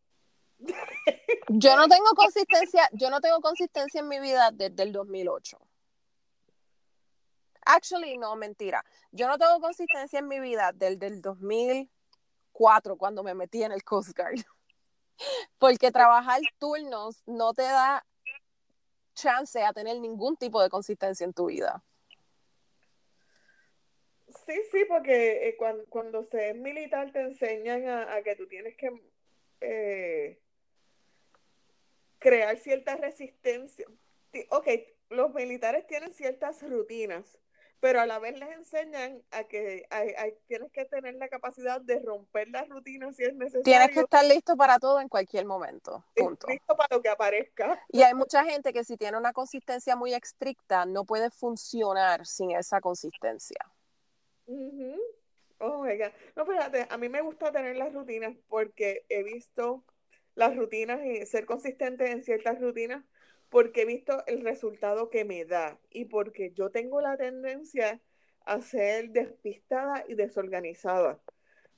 Yo 1.48 1.76
no 1.76 1.88
tengo 1.88 2.10
consistencia, 2.14 2.88
yo 2.92 3.10
no 3.10 3.20
tengo 3.20 3.40
consistencia 3.40 4.00
en 4.00 4.08
mi 4.08 4.20
vida 4.20 4.50
desde 4.52 4.82
el 4.82 4.92
2008. 4.92 5.58
Actually, 7.64 8.18
no, 8.18 8.34
mentira. 8.36 8.84
Yo 9.12 9.28
no 9.28 9.38
tengo 9.38 9.60
consistencia 9.60 10.18
en 10.18 10.28
mi 10.28 10.40
vida 10.40 10.72
desde 10.74 11.06
el 11.06 11.20
2004 11.22 12.96
cuando 12.96 13.22
me 13.22 13.34
metí 13.34 13.62
en 13.62 13.72
el 13.72 13.84
Coast 13.84 14.16
Guard. 14.16 14.36
Porque 15.58 15.90
trabajar 15.92 16.40
turnos 16.58 17.22
no 17.26 17.54
te 17.54 17.62
da 17.62 18.04
chance 19.14 19.62
a 19.62 19.72
tener 19.72 20.00
ningún 20.00 20.36
tipo 20.36 20.60
de 20.62 20.68
consistencia 20.70 21.24
en 21.24 21.32
tu 21.32 21.46
vida. 21.46 21.84
Sí, 24.46 24.54
sí, 24.70 24.84
porque 24.88 25.48
eh, 25.48 25.56
cuan- 25.56 25.84
cuando, 25.90 26.24
se 26.24 26.50
es 26.50 26.56
militar 26.56 27.12
te 27.12 27.20
enseñan 27.20 27.86
a, 27.86 28.14
a 28.14 28.22
que 28.22 28.34
tú 28.34 28.46
tienes 28.48 28.74
que 28.76 28.90
eh, 29.60 30.40
crear 32.18 32.56
cierta 32.58 32.96
resistencia. 32.96 33.86
Ok, 34.48 34.68
los 35.10 35.34
militares 35.34 35.86
tienen 35.86 36.14
ciertas 36.14 36.62
rutinas, 36.62 37.38
pero 37.82 38.00
a 38.00 38.06
la 38.06 38.20
vez 38.20 38.38
les 38.38 38.48
enseñan 38.52 39.20
a 39.32 39.42
que 39.42 39.88
hay, 39.90 40.38
tienes 40.46 40.70
que 40.70 40.84
tener 40.84 41.16
la 41.16 41.28
capacidad 41.28 41.80
de 41.80 41.98
romper 41.98 42.48
las 42.48 42.68
rutinas 42.68 43.16
si 43.16 43.24
es 43.24 43.34
necesario. 43.34 43.64
Tienes 43.64 43.90
que 43.90 43.98
estar 43.98 44.24
listo 44.24 44.56
para 44.56 44.78
todo 44.78 45.00
en 45.00 45.08
cualquier 45.08 45.46
momento. 45.46 46.04
Punto. 46.14 46.46
Listo 46.46 46.76
para 46.76 46.94
lo 46.94 47.02
que 47.02 47.08
aparezca. 47.08 47.84
Y 47.88 48.02
hay 48.02 48.14
mucha 48.14 48.44
gente 48.44 48.72
que 48.72 48.84
si 48.84 48.96
tiene 48.96 49.18
una 49.18 49.32
consistencia 49.32 49.96
muy 49.96 50.14
estricta 50.14 50.86
no 50.86 51.04
puede 51.04 51.28
funcionar 51.30 52.24
sin 52.24 52.52
esa 52.52 52.80
consistencia. 52.80 53.58
Oh 54.46 55.82
my 55.82 55.98
God. 55.98 56.12
No, 56.36 56.46
fíjate, 56.46 56.86
a 56.88 56.96
mí 56.98 57.08
me 57.08 57.20
gusta 57.20 57.50
tener 57.50 57.76
las 57.76 57.92
rutinas 57.92 58.36
porque 58.46 59.04
he 59.08 59.24
visto 59.24 59.84
las 60.36 60.54
rutinas 60.54 61.04
y 61.04 61.26
ser 61.26 61.46
consistente 61.46 62.12
en 62.12 62.22
ciertas 62.22 62.60
rutinas 62.60 63.04
porque 63.52 63.82
he 63.82 63.84
visto 63.84 64.24
el 64.26 64.40
resultado 64.40 65.10
que 65.10 65.26
me 65.26 65.44
da 65.44 65.78
y 65.90 66.06
porque 66.06 66.52
yo 66.52 66.70
tengo 66.70 67.02
la 67.02 67.18
tendencia 67.18 68.00
a 68.46 68.62
ser 68.62 69.10
despistada 69.10 70.04
y 70.08 70.14
desorganizada. 70.14 71.20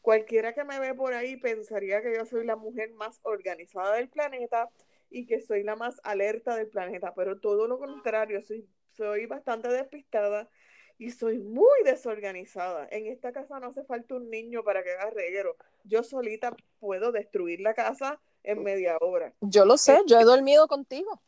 Cualquiera 0.00 0.54
que 0.54 0.62
me 0.62 0.78
ve 0.78 0.94
por 0.94 1.14
ahí 1.14 1.37
pensaría 1.37 2.00
que 2.00 2.14
yo 2.14 2.24
soy 2.26 2.46
la 2.46 2.54
mujer 2.54 2.92
más 2.92 3.18
organizada 3.24 3.96
del 3.96 4.08
planeta 4.08 4.70
y 5.10 5.26
que 5.26 5.40
soy 5.40 5.64
la 5.64 5.74
más 5.74 6.00
alerta 6.04 6.54
del 6.54 6.68
planeta, 6.68 7.12
pero 7.12 7.40
todo 7.40 7.66
lo 7.66 7.76
contrario, 7.80 8.40
soy, 8.44 8.68
soy 8.92 9.26
bastante 9.26 9.68
despistada 9.68 10.48
y 10.96 11.10
soy 11.10 11.40
muy 11.40 11.82
desorganizada. 11.84 12.87
En 12.92 13.06
esta 13.06 13.32
casa 13.32 13.58
no 13.58 13.66
hace 13.66 13.82
falta 13.82 14.14
un 14.14 14.30
niño 14.30 14.62
para 14.62 14.84
que 14.84 14.92
haga 14.92 15.10
reguero. 15.10 15.56
Yo 15.82 16.04
solita 16.04 16.54
puedo 16.78 17.10
destruir 17.10 17.60
la 17.60 17.74
casa 17.74 18.20
en 18.44 18.62
media 18.62 18.96
hora. 19.00 19.34
Yo 19.40 19.64
lo 19.64 19.76
sé, 19.76 19.98
yo 20.06 20.20
he 20.20 20.24
dormido 20.24 20.68
contigo. 20.68 21.20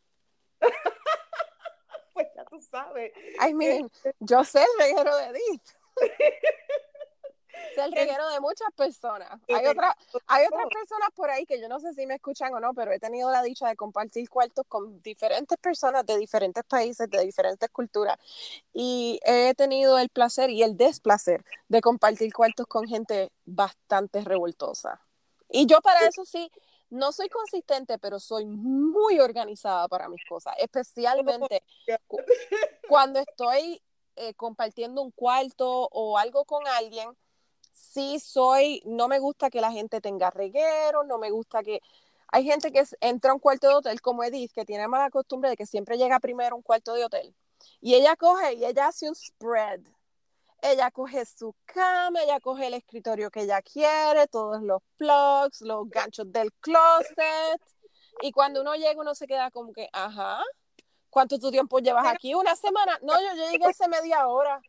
pues 2.13 2.27
ya 2.35 2.45
tú 2.45 2.61
sabes. 2.61 3.11
I 3.47 3.53
mean, 3.53 3.85
este 3.85 4.13
yo 4.19 4.43
sé 4.43 4.59
el 4.61 4.79
reguero 4.79 5.15
de 5.15 5.25
Edith. 5.25 5.63
sé 7.75 7.83
el 7.83 7.91
reguero 7.91 8.27
de 8.29 8.39
muchas 8.39 8.67
personas. 8.75 9.29
Hay, 9.47 9.65
otra, 9.65 9.95
hay 10.27 10.45
otras 10.45 10.67
personas 10.71 11.09
por 11.15 11.29
ahí 11.29 11.45
que 11.45 11.59
yo 11.59 11.67
no 11.67 11.79
sé 11.79 11.93
si 11.93 12.05
me 12.05 12.15
escuchan 12.15 12.53
o 12.53 12.59
no, 12.59 12.73
pero 12.73 12.91
he 12.91 12.99
tenido 12.99 13.31
la 13.31 13.41
dicha 13.41 13.67
de 13.67 13.75
compartir 13.75 14.29
cuartos 14.29 14.65
con 14.67 15.01
diferentes 15.01 15.57
personas 15.57 16.05
de 16.05 16.17
diferentes 16.17 16.63
países, 16.63 17.09
de 17.09 17.23
diferentes 17.23 17.69
culturas. 17.69 18.17
Y 18.73 19.19
he 19.23 19.53
tenido 19.55 19.97
el 19.97 20.09
placer 20.09 20.49
y 20.49 20.63
el 20.63 20.77
desplacer 20.77 21.43
de 21.67 21.81
compartir 21.81 22.33
cuartos 22.33 22.67
con 22.67 22.87
gente 22.87 23.31
bastante 23.45 24.21
revoltosa. 24.21 25.01
Y 25.49 25.65
yo 25.65 25.81
para 25.81 26.07
eso 26.07 26.25
sí, 26.25 26.51
no 26.89 27.11
soy 27.11 27.29
consistente, 27.29 27.97
pero 27.97 28.19
soy 28.19 28.45
muy 28.45 29.19
organizada 29.19 29.87
para 29.87 30.09
mis 30.09 30.23
cosas, 30.25 30.55
especialmente 30.57 31.63
cuando 32.87 33.19
estoy 33.19 33.81
eh, 34.15 34.33
compartiendo 34.33 35.01
un 35.01 35.11
cuarto 35.11 35.87
o 35.91 36.17
algo 36.17 36.45
con 36.45 36.65
alguien. 36.67 37.09
Sí 37.71 38.19
soy, 38.19 38.81
no 38.85 39.07
me 39.07 39.19
gusta 39.19 39.49
que 39.49 39.61
la 39.61 39.71
gente 39.71 40.01
tenga 40.01 40.31
reguero, 40.31 41.03
no 41.03 41.17
me 41.17 41.29
gusta 41.31 41.63
que... 41.63 41.81
Hay 42.29 42.43
gente 42.43 42.73
que 42.73 42.83
entra 42.99 43.31
a 43.31 43.33
un 43.35 43.39
cuarto 43.39 43.69
de 43.69 43.75
hotel 43.75 44.01
como 44.01 44.23
Edith, 44.23 44.51
que 44.51 44.65
tiene 44.65 44.87
mala 44.89 45.09
costumbre 45.09 45.49
de 45.49 45.55
que 45.55 45.65
siempre 45.65 45.97
llega 45.97 46.19
primero 46.19 46.55
a 46.55 46.57
un 46.57 46.61
cuarto 46.61 46.93
de 46.93 47.05
hotel. 47.05 47.33
Y 47.79 47.95
ella 47.95 48.17
coge 48.17 48.55
y 48.55 48.65
ella 48.65 48.87
hace 48.87 49.07
un 49.07 49.15
spread 49.15 49.81
ella 50.61 50.91
coge 50.91 51.25
su 51.25 51.55
cama, 51.65 52.23
ella 52.23 52.39
coge 52.39 52.67
el 52.67 52.73
escritorio 52.73 53.29
que 53.29 53.41
ella 53.41 53.61
quiere, 53.61 54.27
todos 54.27 54.61
los 54.61 54.81
plugs, 54.97 55.61
los 55.61 55.89
ganchos 55.89 56.31
del 56.31 56.51
closet. 56.53 57.61
Y 58.21 58.31
cuando 58.31 58.61
uno 58.61 58.75
llega, 58.75 58.99
uno 58.99 59.15
se 59.15 59.27
queda 59.27 59.51
como 59.51 59.73
que, 59.73 59.89
ajá, 59.93 60.41
¿cuánto 61.09 61.39
tu 61.39 61.51
tiempo 61.51 61.79
llevas 61.79 62.07
aquí? 62.07 62.33
¿Una 62.33 62.55
semana? 62.55 62.97
No, 63.01 63.13
yo, 63.21 63.49
llegué 63.49 63.65
hace 63.65 63.87
media 63.87 64.27
hora. 64.27 64.61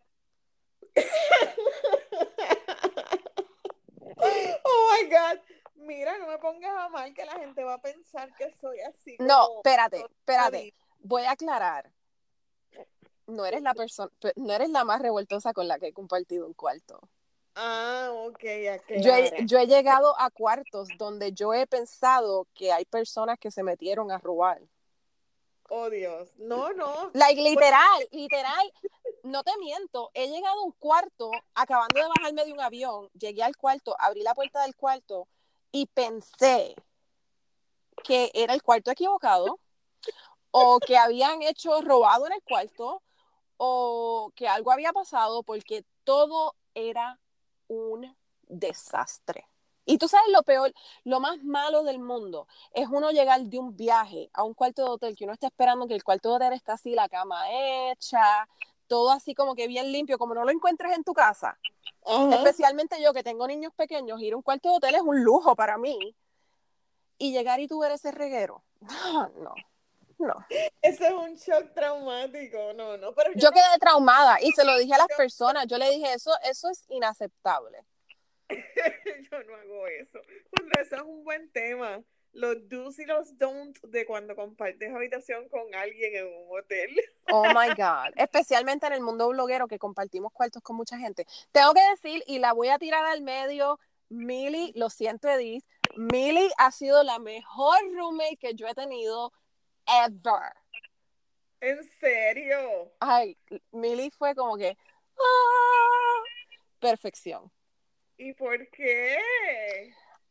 Oh 4.21 4.93
my 4.93 5.09
God. 5.09 5.41
Mira, 5.77 6.19
no 6.19 6.27
me 6.27 6.39
pongas 6.39 6.77
a 6.77 6.89
mal 6.89 7.15
que 7.15 7.25
la 7.25 7.37
gente 7.37 7.63
va 7.63 7.75
a 7.75 7.81
pensar 7.81 8.35
que 8.35 8.53
soy 8.61 8.81
así. 8.81 9.17
No, 9.21 9.59
espérate, 9.59 10.01
espérate. 10.01 10.75
Voy 10.99 11.23
a 11.23 11.31
aclarar 11.31 11.89
no 13.29 13.47
eres 13.47 13.63
la 13.63 13.75
persona, 13.75 14.11
no 14.37 14.53
eres 14.53 14.71
la 14.71 14.85
más 14.85 15.01
revoltosa 15.01 15.53
con 15.53 15.69
la 15.69 15.79
que 15.79 15.89
he 15.89 15.93
compartido 15.93 16.47
un 16.47 16.55
cuarto. 16.55 16.99
Ah, 17.55 18.11
ok, 18.13 18.45
yo 19.01 19.13
he, 19.15 19.45
yo 19.45 19.59
he 19.59 19.67
llegado 19.67 20.19
a 20.19 20.31
cuartos 20.31 20.89
donde 20.97 21.33
yo 21.33 21.53
he 21.55 21.67
pensado 21.67 22.47
que 22.55 22.73
hay 22.73 22.85
personas 22.85 23.39
que 23.39 23.51
se 23.51 23.63
metieron 23.63 24.11
a 24.13 24.19
robar. 24.19 24.61
Oh, 25.69 25.91
Dios. 25.91 26.31
No, 26.39 26.73
no. 26.73 27.11
Like, 27.13 27.43
literal, 27.43 28.09
literal. 28.13 28.73
No 29.25 29.43
te 29.43 29.51
miento. 29.59 30.11
He 30.15 30.29
llegado 30.29 30.61
a 30.61 30.65
un 30.65 30.73
cuarto, 30.73 31.31
acabando 31.55 32.01
de 32.01 32.09
bajarme 32.17 32.45
de 32.45 32.53
un 32.53 32.61
avión, 32.61 33.11
llegué 33.13 33.43
al 33.43 33.57
cuarto, 33.57 33.95
abrí 33.99 34.23
la 34.23 34.35
puerta 34.35 34.63
del 34.63 34.75
cuarto 34.77 35.29
y 35.71 35.87
pensé 35.87 36.75
que 38.05 38.31
era 38.33 38.55
el 38.55 38.63
cuarto 38.63 38.91
equivocado 38.91 39.59
o 40.53 40.79
que 40.79 40.97
habían 40.97 41.43
hecho 41.43 41.83
robado 41.83 42.27
en 42.27 42.33
el 42.33 42.43
cuarto 42.43 43.03
o 43.59 44.33
que 44.35 44.49
algo 44.49 44.73
había 44.73 44.93
pasado 44.93 45.43
porque 45.43 45.85
todo 46.05 46.55
era 46.75 47.21
un 47.67 48.17
desastre. 48.47 49.47
Y 49.85 49.99
tú 49.99 50.07
sabes 50.07 50.31
lo 50.33 50.43
peor, 50.43 50.73
lo 51.05 51.19
más 51.19 51.43
malo 51.43 51.83
del 51.83 51.99
mundo 51.99 52.47
es 52.73 52.89
uno 52.89 53.11
llegar 53.11 53.43
de 53.43 53.59
un 53.59 53.75
viaje 53.77 54.31
a 54.35 54.45
un 54.45 54.55
cuarto 54.55 54.85
de 54.85 54.91
hotel 54.91 55.17
que 55.17 55.25
uno 55.25 55.33
está 55.33 55.47
esperando 55.47 55.87
que 55.87 55.95
el 55.95 56.05
cuarto 56.05 56.31
de 56.31 56.37
hotel 56.37 56.53
está 56.53 56.75
así, 56.75 56.95
la 56.95 57.09
cama 57.09 57.47
hecha, 57.51 58.47
todo 58.87 59.11
así 59.11 59.35
como 59.35 59.55
que 59.55 59.67
bien 59.67 59.91
limpio, 59.91 60.19
como 60.19 60.35
no 60.35 60.45
lo 60.45 60.51
encuentres 60.51 60.95
en 60.95 61.05
tu 61.05 61.15
casa. 61.15 61.59
Especialmente 62.33 63.03
yo 63.03 63.13
que 63.13 63.23
tengo 63.23 63.47
niños 63.47 63.73
pequeños, 63.75 64.21
ir 64.21 64.35
a 64.35 64.37
un 64.37 64.43
cuarto 64.43 64.71
de 64.71 64.77
hotel 64.77 64.95
es 64.95 65.03
un 65.03 65.25
lujo 65.25 65.57
para 65.57 65.79
mí. 65.79 66.15
Y 67.17 67.33
llegar 67.33 67.59
y 67.59 67.67
tú 67.67 67.81
ver 67.81 67.93
ese 67.93 68.13
reguero. 68.13 68.63
no 69.43 69.55
no. 70.19 70.35
Eso 70.83 71.05
es 71.05 71.13
un 71.13 71.35
shock 71.37 71.73
traumático, 71.75 72.73
no, 72.75 72.97
no. 72.97 73.15
Pero 73.15 73.33
yo, 73.35 73.51
quedé 73.51 73.79
traumada 73.81 74.39
y 74.41 74.53
se 74.53 74.65
lo 74.65 74.77
dije 74.77 74.95
a 74.95 74.99
las 74.99 75.09
personas, 75.17 75.67
yo 75.67 75.79
le 75.79 75.91
dije, 75.91 76.13
eso, 76.13 76.33
eso 76.45 76.69
es 76.71 76.85
inaceptable. 76.89 77.79
yo 78.49 79.43
no 79.45 79.55
hago 79.55 79.87
eso. 79.87 80.21
eso 80.81 80.97
es 80.97 81.03
un 81.03 81.25
buen 81.25 81.51
tema. 81.53 82.03
Los 82.33 82.69
do's 82.69 82.99
y 82.99 83.07
los 83.07 83.37
don'ts 83.39 83.81
de 83.83 84.07
cuando 84.07 84.37
compartes 84.37 84.95
habitación 84.95 85.49
con 85.49 85.75
alguien 85.75 86.15
en 86.15 86.27
un 86.27 86.59
hotel. 86.59 86.91
Oh 87.31 87.47
my 87.49 87.69
God. 87.77 88.13
Especialmente 88.17 88.87
en 88.87 88.93
el 88.93 89.01
mundo 89.01 89.29
bloguero 89.29 89.67
que 89.67 89.79
compartimos 89.79 90.33
cuartos 90.33 90.63
con 90.63 90.77
mucha 90.77 90.99
gente. 90.99 91.27
Tengo 91.53 91.73
que 91.75 91.81
decir, 91.91 92.23
y 92.27 92.39
la 92.39 92.53
voy 92.53 92.69
a 92.69 92.79
tirar 92.79 93.05
al 93.07 93.23
medio, 93.23 93.81
Millie, 94.09 94.73
lo 94.75 94.91
siento, 94.91 95.29
Edith. 95.29 95.65
Millie 95.97 96.51
ha 96.59 96.71
sido 96.71 97.03
la 97.03 97.19
mejor 97.19 97.79
roommate 97.95 98.37
que 98.37 98.55
yo 98.55 98.69
he 98.69 98.75
tenido 98.75 99.33
ever. 99.89 100.53
¿En 101.61 101.83
serio? 101.99 102.93
Ay, 103.01 103.37
Millie 103.73 104.11
fue 104.11 104.35
como 104.35 104.57
que 104.57 104.77
¡ah! 105.19 106.23
perfección. 106.79 107.51
¿Y 108.17 108.33
por 108.35 108.69
qué? 108.71 109.19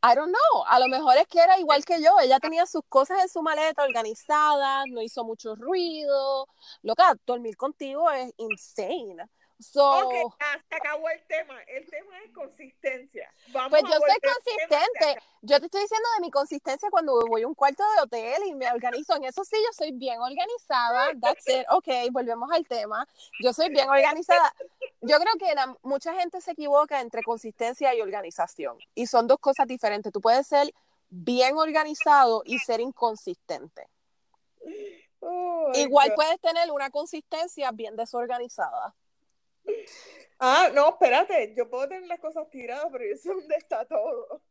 I 0.04 0.16
don't 0.16 0.32
know. 0.32 0.64
A 0.68 0.80
lo 0.80 0.88
mejor 0.88 1.18
es 1.18 1.28
que 1.28 1.40
era 1.40 1.58
igual 1.60 1.84
que 1.84 2.02
yo. 2.02 2.20
Ella 2.20 2.40
tenía 2.40 2.66
sus 2.66 2.84
cosas 2.88 3.22
en 3.22 3.30
su 3.30 3.42
maleta 3.42 3.84
organizadas, 3.84 4.86
no 4.90 5.02
hizo 5.02 5.24
mucho 5.24 5.56
ruido. 5.56 6.48
Loca, 6.82 7.16
dormir 7.26 7.58
contigo 7.58 8.10
es 8.12 8.32
insane. 8.38 9.24
So, 9.60 10.08
ok, 10.08 10.36
se 10.70 10.76
acabó 10.76 11.10
el 11.10 11.26
tema. 11.26 11.60
El 11.64 11.90
tema 11.90 12.20
es 12.24 12.32
consistencia. 12.32 13.34
Vamos 13.48 13.72
pues 13.72 13.84
yo 13.84 13.98
soy 13.98 14.18
consistente. 14.22 15.22
Yo 15.48 15.62
te 15.62 15.68
estoy 15.68 15.82
diciendo 15.82 16.08
de 16.16 16.22
mi 16.22 16.30
consistencia 16.30 16.90
cuando 16.90 17.26
voy 17.26 17.44
a 17.44 17.48
un 17.48 17.56
cuarto 17.56 17.82
de 17.96 18.02
hotel 18.02 18.44
y 18.48 18.54
me 18.54 18.70
organizo. 18.70 19.16
En 19.16 19.24
eso 19.24 19.46
sí, 19.46 19.56
yo 19.56 19.72
soy 19.72 19.94
bien 19.94 20.20
organizada. 20.20 21.12
That's 21.22 21.48
it. 21.48 21.66
Ok, 21.70 21.88
volvemos 22.12 22.52
al 22.52 22.68
tema. 22.68 23.08
Yo 23.42 23.54
soy 23.54 23.70
bien 23.70 23.90
organizada. 23.90 24.54
Yo 25.00 25.18
creo 25.18 25.34
que 25.40 25.56
mucha 25.84 26.14
gente 26.16 26.42
se 26.42 26.52
equivoca 26.52 27.00
entre 27.00 27.24
consistencia 27.24 27.96
y 27.96 28.02
organización. 28.02 28.78
Y 28.94 29.08
son 29.08 29.26
dos 29.26 29.40
cosas 29.40 29.68
diferentes. 29.68 30.12
Tú 30.12 30.20
puedes 30.20 30.46
ser 30.46 30.74
bien 31.10 31.56
organizado 31.56 32.42
y 32.44 32.60
ser 32.60 32.82
inconsistente. 32.82 33.88
Oh, 35.22 35.72
Igual 35.76 36.12
puedes 36.14 36.42
tener 36.42 36.70
una 36.74 36.90
consistencia 36.90 37.72
bien 37.72 37.96
desorganizada. 37.96 38.94
Ah, 40.40 40.70
no, 40.74 40.90
espérate, 40.90 41.54
yo 41.56 41.70
puedo 41.70 41.88
tener 41.88 42.08
las 42.08 42.20
cosas 42.20 42.50
tiradas, 42.50 42.88
pero 42.92 43.06
yo 43.10 43.16
sé 43.16 43.30
dónde 43.30 43.56
está 43.56 43.86
todo. 43.86 44.42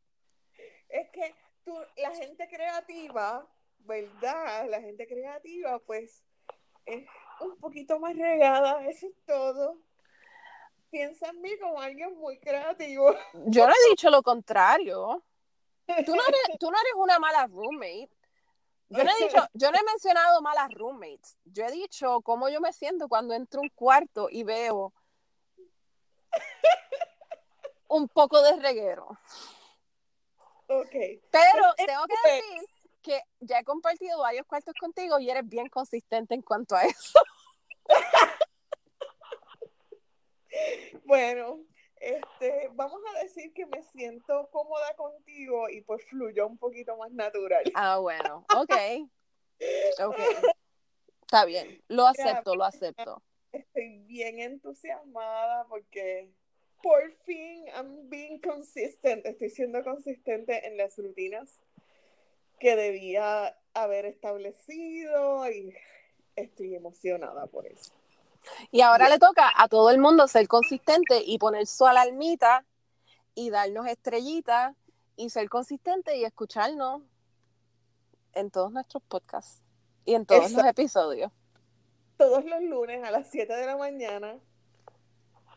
Es 0.96 1.10
que 1.10 1.34
tú, 1.64 1.76
la 1.96 2.10
gente 2.14 2.48
creativa, 2.48 3.46
¿verdad? 3.80 4.68
La 4.68 4.80
gente 4.80 5.06
creativa, 5.06 5.78
pues, 5.80 6.24
es 6.86 7.06
un 7.40 7.58
poquito 7.58 7.98
más 7.98 8.16
regada, 8.16 8.86
eso 8.86 9.06
es 9.06 9.14
todo. 9.26 9.78
Piensa 10.90 11.28
en 11.28 11.40
mí 11.42 11.58
como 11.58 11.80
alguien 11.80 12.16
muy 12.16 12.38
creativo. 12.38 13.14
Yo 13.46 13.66
no 13.66 13.72
he 13.72 13.90
dicho 13.90 14.08
lo 14.08 14.22
contrario. 14.22 15.22
Tú 16.04 16.14
no 16.14 16.22
eres, 16.26 16.58
tú 16.58 16.70
no 16.70 16.78
eres 16.78 16.94
una 16.96 17.18
mala 17.18 17.46
roommate. 17.46 18.10
Yo 18.88 19.02
no 19.02 19.10
he 19.10 19.24
dicho, 19.24 19.38
yo 19.52 19.70
no 19.72 19.78
he 19.78 19.82
mencionado 19.82 20.40
malas 20.40 20.70
roommates. 20.72 21.36
Yo 21.44 21.64
he 21.64 21.72
dicho 21.72 22.20
cómo 22.22 22.48
yo 22.48 22.60
me 22.60 22.72
siento 22.72 23.08
cuando 23.08 23.34
entro 23.34 23.60
a 23.60 23.62
un 23.64 23.68
cuarto 23.70 24.28
y 24.30 24.44
veo 24.44 24.92
un 27.88 28.08
poco 28.08 28.40
de 28.42 28.56
reguero. 28.56 29.18
Ok. 30.68 30.90
Pero 30.90 31.22
Pues, 31.76 31.86
tengo 31.86 32.04
que 32.06 32.14
anyway. 32.24 32.40
decir 32.50 32.68
que 33.02 33.20
ya 33.40 33.60
he 33.60 33.64
compartido 33.64 34.18
varios 34.20 34.46
cuartos 34.46 34.74
contigo 34.80 35.18
y 35.20 35.30
eres 35.30 35.48
bien 35.48 35.68
consistente 35.68 36.34
en 36.34 36.42
cuanto 36.42 36.74
a 36.76 36.84
eso. 36.84 37.20
Bueno, 41.04 41.60
este, 42.00 42.68
vamos 42.72 43.00
a 43.14 43.22
decir 43.22 43.52
que 43.52 43.66
me 43.66 43.82
siento 43.82 44.48
cómoda 44.50 44.94
contigo 44.96 45.68
y 45.68 45.82
pues 45.82 46.04
fluyó 46.08 46.46
un 46.46 46.58
poquito 46.58 46.96
más 46.96 47.12
natural. 47.12 47.62
Ah, 47.74 47.98
bueno, 47.98 48.44
ok. 48.54 48.72
Ok. 50.04 50.18
Está 51.22 51.44
bien, 51.46 51.82
lo 51.88 52.06
acepto, 52.06 52.54
lo 52.54 52.64
acepto. 52.64 53.22
Estoy 53.52 53.98
bien 54.00 54.38
entusiasmada 54.38 55.64
porque 55.68 56.30
por 56.86 57.10
fin 57.24 57.64
I'm 57.74 58.08
being 58.08 58.38
consistent. 58.40 59.26
Estoy 59.26 59.50
siendo 59.50 59.82
consistente 59.82 60.68
en 60.68 60.76
las 60.76 60.96
rutinas 60.96 61.60
que 62.60 62.76
debía 62.76 63.58
haber 63.74 64.06
establecido 64.06 65.50
y 65.50 65.74
estoy 66.36 66.76
emocionada 66.76 67.48
por 67.48 67.66
eso. 67.66 67.92
Y 68.70 68.82
ahora 68.82 69.08
le 69.08 69.18
toca 69.18 69.50
a 69.56 69.66
todo 69.66 69.90
el 69.90 69.98
mundo 69.98 70.28
ser 70.28 70.46
consistente 70.46 71.22
y 71.26 71.38
poner 71.38 71.66
su 71.66 71.86
alarmita 71.86 72.64
y 73.34 73.50
darnos 73.50 73.88
estrellitas 73.88 74.76
y 75.16 75.30
ser 75.30 75.48
consistente 75.48 76.16
y 76.16 76.24
escucharnos 76.24 77.02
en 78.32 78.48
todos 78.52 78.70
nuestros 78.70 79.02
podcasts 79.02 79.64
y 80.04 80.14
en 80.14 80.24
todos 80.24 80.42
los 80.42 80.50
Exacto. 80.52 80.70
episodios. 80.70 81.32
Todos 82.16 82.44
los 82.44 82.62
lunes 82.62 83.02
a 83.02 83.10
las 83.10 83.28
7 83.28 83.52
de 83.52 83.66
la 83.66 83.76
mañana, 83.76 84.38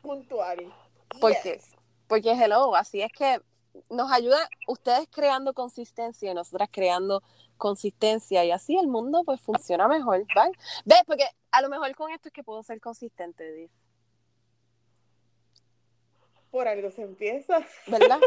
puntual. 0.02 0.74
¿Por 1.20 1.32
Yes. 1.32 1.42
qué? 1.44 1.62
Porque 2.08 2.32
hello, 2.32 2.76
así 2.76 3.02
es 3.02 3.12
que 3.12 3.42
nos 3.90 4.12
ayuda 4.12 4.38
ustedes 4.68 5.08
creando 5.12 5.54
consistencia 5.54 6.32
y 6.32 6.34
nosotras 6.34 6.70
creando 6.72 7.22
consistencia 7.58 8.44
y 8.46 8.52
así 8.52 8.78
el 8.78 8.88
mundo 8.88 9.24
pues 9.24 9.40
funciona 9.42 9.88
mejor, 9.88 10.26
¿vale? 10.36 10.52
¿Ves? 10.86 11.02
Porque 11.06 11.26
a 11.52 11.62
lo 11.62 11.70
mejor 11.70 11.94
con 11.96 12.12
esto 12.12 12.30
es 12.30 12.34
que 12.34 12.44
puedo 12.44 12.64
ser 12.64 12.80
consistente, 12.80 13.52
Div, 13.54 13.70
Por 16.52 16.68
algo 16.68 16.90
se 16.92 17.04
empieza. 17.04 17.60
¿verdad? 17.88 18.20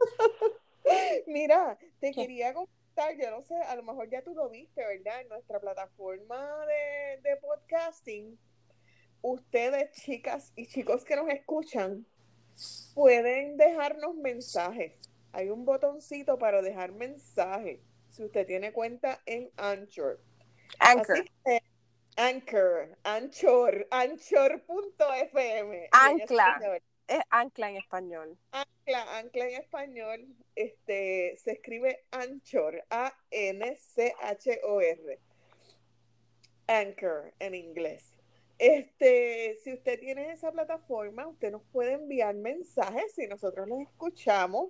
Mira, 1.26 1.78
te 2.00 2.10
¿Qué? 2.12 2.22
quería 2.22 2.52
comentar, 2.52 3.16
yo 3.18 3.30
no 3.30 3.42
sé, 3.42 3.54
a 3.54 3.76
lo 3.76 3.82
mejor 3.82 4.10
ya 4.10 4.22
tú 4.22 4.34
lo 4.34 4.48
viste, 4.50 4.84
¿verdad? 4.84 5.20
En 5.22 5.28
nuestra 5.28 5.60
plataforma 5.60 6.66
de, 6.66 7.20
de 7.22 7.36
podcasting, 7.36 8.38
ustedes, 9.22 9.92
chicas 10.02 10.52
y 10.56 10.66
chicos 10.66 11.04
que 11.04 11.16
nos 11.16 11.28
escuchan, 11.28 12.06
pueden 12.94 13.56
dejarnos 13.56 14.14
mensajes. 14.16 14.92
Hay 15.32 15.48
un 15.50 15.64
botoncito 15.64 16.38
para 16.38 16.62
dejar 16.62 16.92
mensajes. 16.92 17.80
Si 18.08 18.24
usted 18.24 18.46
tiene 18.46 18.72
cuenta 18.72 19.20
en 19.26 19.50
Anchor. 19.56 20.20
Anchor. 20.80 21.24
Que, 21.44 21.62
Anchor, 22.16 22.98
Anchor, 23.04 23.86
Anchor.fm. 23.90 25.88
Ancla. 25.92 26.80
Es 27.06 27.20
ancla 27.30 27.70
en 27.70 27.76
español. 27.76 28.38
Ancla, 28.52 29.18
ancla 29.18 29.48
en 29.48 29.54
español, 29.60 30.36
este, 30.54 31.36
se 31.38 31.52
escribe 31.52 32.04
Anchor, 32.10 32.84
A-N-C-H-O-R. 32.90 33.80
Anchor 36.66 37.34
en 37.40 37.54
inglés. 37.54 38.19
Este, 38.60 39.56
si 39.64 39.72
usted 39.72 39.98
tiene 39.98 40.32
esa 40.32 40.52
plataforma, 40.52 41.26
usted 41.26 41.50
nos 41.50 41.62
puede 41.72 41.94
enviar 41.94 42.34
mensajes 42.34 43.10
si 43.14 43.26
nosotros 43.26 43.66
los 43.66 43.80
escuchamos 43.80 44.68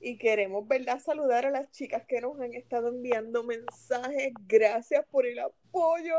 y 0.00 0.16
queremos, 0.16 0.66
¿verdad?, 0.66 1.00
saludar 1.00 1.44
a 1.44 1.50
las 1.50 1.70
chicas 1.70 2.06
que 2.08 2.22
nos 2.22 2.40
han 2.40 2.54
estado 2.54 2.88
enviando 2.88 3.44
mensajes. 3.44 4.32
Gracias 4.46 5.04
por 5.10 5.26
el 5.26 5.38
apoyo. 5.38 6.16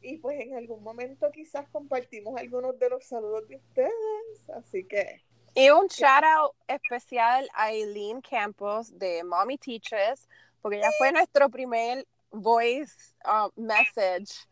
Y 0.00 0.16
pues 0.16 0.40
en 0.40 0.54
algún 0.54 0.82
momento 0.82 1.30
quizás 1.32 1.68
compartimos 1.68 2.40
algunos 2.40 2.78
de 2.78 2.88
los 2.88 3.04
saludos 3.04 3.46
de 3.46 3.56
ustedes. 3.56 4.50
Así 4.56 4.84
que 4.84 5.22
Y 5.54 5.68
un 5.68 5.86
shout 5.88 6.24
out 6.24 6.54
especial 6.66 7.46
a 7.52 7.72
Eileen 7.72 8.22
Campos 8.22 8.98
de 8.98 9.22
Mommy 9.22 9.58
Teaches, 9.58 10.26
porque 10.62 10.78
ella 10.78 10.90
fue 10.96 11.12
nuestro 11.12 11.50
primer 11.50 12.06
voice 12.30 13.14
uh, 13.26 13.50
message. 13.54 14.46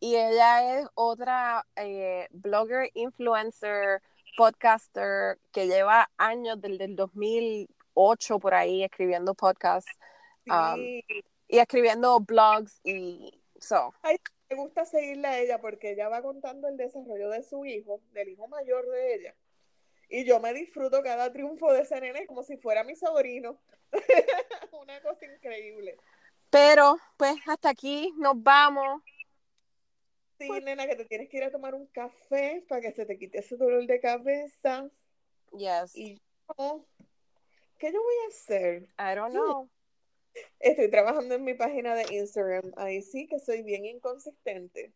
Y 0.00 0.16
ella 0.16 0.78
es 0.78 0.88
otra 0.94 1.66
eh, 1.76 2.28
blogger, 2.30 2.90
influencer, 2.94 4.02
podcaster 4.36 5.38
que 5.52 5.66
lleva 5.66 6.10
años 6.16 6.60
desde 6.60 6.84
el 6.84 6.96
2008 6.96 8.38
por 8.38 8.54
ahí 8.54 8.84
escribiendo 8.84 9.34
podcasts 9.34 9.90
Um, 10.48 10.76
sí, 10.76 11.04
y 11.48 11.58
escribiendo 11.58 12.20
blogs 12.20 12.80
y 12.84 13.42
so. 13.58 13.92
me 14.48 14.56
gusta 14.56 14.84
seguirla 14.84 15.30
a 15.30 15.38
ella 15.38 15.60
porque 15.60 15.92
ella 15.92 16.08
va 16.08 16.22
contando 16.22 16.68
el 16.68 16.76
desarrollo 16.76 17.30
de 17.30 17.42
su 17.42 17.64
hijo, 17.64 18.00
del 18.12 18.28
hijo 18.28 18.46
mayor 18.46 18.88
de 18.88 19.14
ella. 19.14 19.34
Y 20.08 20.24
yo 20.24 20.38
me 20.38 20.52
disfruto 20.52 21.02
cada 21.02 21.32
triunfo 21.32 21.72
de 21.72 21.80
ese 21.80 22.00
nene 22.00 22.26
como 22.26 22.44
si 22.44 22.56
fuera 22.56 22.84
mi 22.84 22.94
sobrino. 22.94 23.58
Una 24.80 25.00
cosa 25.02 25.26
increíble. 25.26 25.96
Pero 26.50 26.96
pues 27.16 27.34
hasta 27.46 27.70
aquí 27.70 28.12
nos 28.16 28.40
vamos. 28.40 29.02
Sí, 30.38 30.48
nena, 30.62 30.86
que 30.86 30.96
te 30.96 31.04
tienes 31.04 31.28
que 31.28 31.38
ir 31.38 31.44
a 31.44 31.50
tomar 31.50 31.74
un 31.74 31.86
café 31.86 32.64
para 32.68 32.80
que 32.80 32.92
se 32.92 33.06
te 33.06 33.18
quite 33.18 33.38
ese 33.38 33.56
dolor 33.56 33.86
de 33.86 34.00
cabeza. 34.00 34.88
Yes. 35.52 35.94
Y 35.94 36.20
yo, 36.58 36.84
¿qué 37.78 37.92
yo 37.92 38.02
voy 38.02 38.14
a 38.24 38.28
hacer? 38.28 38.82
I 38.98 39.14
don't 39.14 39.32
know. 39.32 39.70
Estoy 40.60 40.90
trabajando 40.90 41.34
en 41.34 41.44
mi 41.44 41.54
página 41.54 41.94
de 41.94 42.14
Instagram. 42.14 42.72
Ahí 42.76 43.00
sí 43.00 43.26
que 43.26 43.38
soy 43.38 43.62
bien 43.62 43.86
inconsistente. 43.86 44.92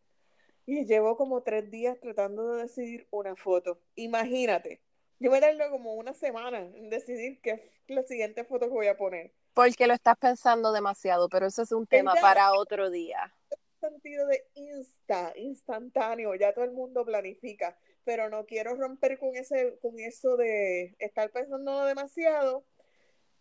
Y 0.67 0.85
llevo 0.85 1.17
como 1.17 1.41
tres 1.41 1.71
días 1.71 1.99
tratando 1.99 2.53
de 2.53 2.63
decidir 2.63 3.07
una 3.09 3.35
foto. 3.35 3.81
Imagínate. 3.95 4.81
Yo 5.19 5.31
me 5.31 5.39
tardo 5.39 5.69
como 5.71 5.95
una 5.95 6.13
semana 6.13 6.59
en 6.59 6.89
decidir 6.89 7.41
qué 7.41 7.51
es 7.51 7.61
la 7.87 8.03
siguiente 8.03 8.43
foto 8.43 8.67
que 8.67 8.73
voy 8.73 8.87
a 8.87 8.97
poner. 8.97 9.31
Porque 9.53 9.87
lo 9.87 9.93
estás 9.93 10.17
pensando 10.17 10.71
demasiado, 10.71 11.29
pero 11.29 11.47
eso 11.47 11.63
es 11.63 11.71
un 11.71 11.85
tema 11.85 12.13
para 12.21 12.53
otro 12.53 12.89
día. 12.89 13.33
Sentido 13.81 14.25
de 14.27 14.45
insta, 14.55 15.33
instantáneo, 15.35 16.33
ya 16.35 16.53
todo 16.53 16.63
el 16.63 16.71
mundo 16.71 17.03
planifica, 17.03 17.77
pero 18.05 18.29
no 18.29 18.45
quiero 18.45 18.75
romper 18.75 19.19
con 19.19 19.35
ese, 19.35 19.77
con 19.81 19.99
eso 19.99 20.37
de 20.37 20.95
estar 20.99 21.29
pensando 21.31 21.85
demasiado. 21.85 22.63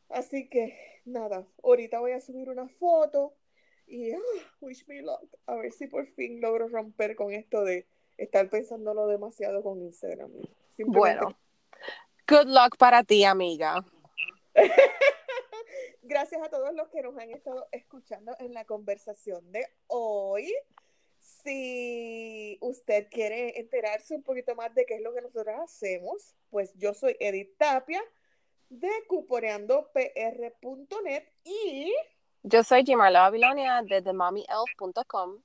Así 0.09 0.49
que 0.49 0.77
nada, 1.05 1.47
ahorita 1.63 2.01
voy 2.01 2.13
a 2.13 2.21
subir 2.21 2.49
una 2.49 2.69
foto 2.69 3.35
y 3.87 4.13
ah, 4.13 4.19
wish 4.61 4.87
me 4.89 5.03
luck, 5.03 5.29
a 5.47 5.55
ver 5.57 5.73
si 5.73 5.87
por 5.87 6.07
fin 6.07 6.41
logro 6.41 6.69
romper 6.69 7.15
con 7.15 7.33
esto 7.33 7.65
de 7.65 7.87
estar 8.17 8.49
pensándolo 8.49 9.07
demasiado 9.07 9.63
con 9.63 9.81
Instagram. 9.81 10.31
Bueno, 10.87 11.39
good 12.29 12.47
luck 12.47 12.77
para 12.77 13.05
ti, 13.05 13.25
amiga. 13.25 13.85
Gracias 16.11 16.43
a 16.43 16.51
todos 16.51 16.75
los 16.75 16.89
que 16.89 17.03
nos 17.03 17.17
han 17.17 17.31
estado 17.31 17.69
escuchando 17.71 18.35
en 18.41 18.53
la 18.53 18.65
conversación 18.65 19.53
de 19.53 19.65
hoy. 19.87 20.53
Si 21.21 22.59
usted 22.61 23.07
quiere 23.09 23.61
enterarse 23.61 24.17
un 24.17 24.25
poquito 24.25 24.57
más 24.57 24.75
de 24.75 24.87
qué 24.87 24.97
es 24.97 25.03
lo 25.03 25.15
que 25.15 25.21
nosotros 25.21 25.55
hacemos, 25.63 26.35
pues 26.51 26.75
yo 26.75 26.95
soy 26.95 27.17
Edith 27.21 27.57
Tapia 27.57 28.03
de 28.71 28.91
cuporeandopr.net 29.07 31.29
y, 31.45 31.95
Yo 32.43 32.65
soy 32.65 32.85
Gimarla 32.85 33.21
Babilonia 33.21 33.81
de 33.83 34.03
TheMommyElf.com. 34.03 35.41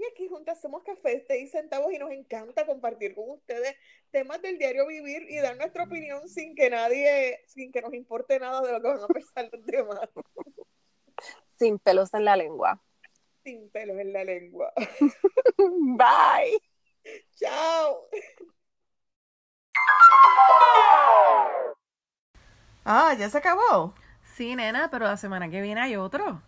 y 0.00 0.12
aquí 0.12 0.28
juntas 0.28 0.60
somos 0.60 0.82
cafés, 0.82 1.26
té 1.26 1.38
y 1.40 1.46
centavos 1.48 1.92
y 1.92 1.98
nos 1.98 2.10
encanta 2.10 2.66
compartir 2.66 3.14
con 3.14 3.30
ustedes 3.30 3.76
temas 4.10 4.40
del 4.42 4.58
diario 4.58 4.86
vivir 4.86 5.26
y 5.30 5.36
dar 5.38 5.56
nuestra 5.56 5.84
opinión 5.84 6.28
sin 6.28 6.54
que 6.54 6.70
nadie, 6.70 7.40
sin 7.46 7.70
que 7.72 7.82
nos 7.82 7.92
importe 7.94 8.38
nada 8.40 8.60
de 8.62 8.72
lo 8.72 8.80
que 8.80 8.88
van 8.88 9.02
a 9.02 9.06
pensar 9.08 9.48
los 9.52 9.64
demás, 9.66 10.08
Sin 11.58 11.78
pelos 11.78 12.14
en 12.14 12.24
la 12.24 12.36
lengua. 12.36 12.80
sin 13.44 13.70
pelos 13.70 13.98
en 13.98 14.12
la 14.12 14.24
lengua. 14.24 14.72
Bye. 15.58 16.58
Chao. 17.36 18.08
Ah, 22.84 23.14
ya 23.18 23.28
se 23.30 23.38
acabó. 23.38 23.94
Sí, 24.22 24.56
nena, 24.56 24.88
pero 24.90 25.04
la 25.06 25.16
semana 25.16 25.50
que 25.50 25.60
viene 25.60 25.80
hay 25.80 25.96
otro. 25.96 26.42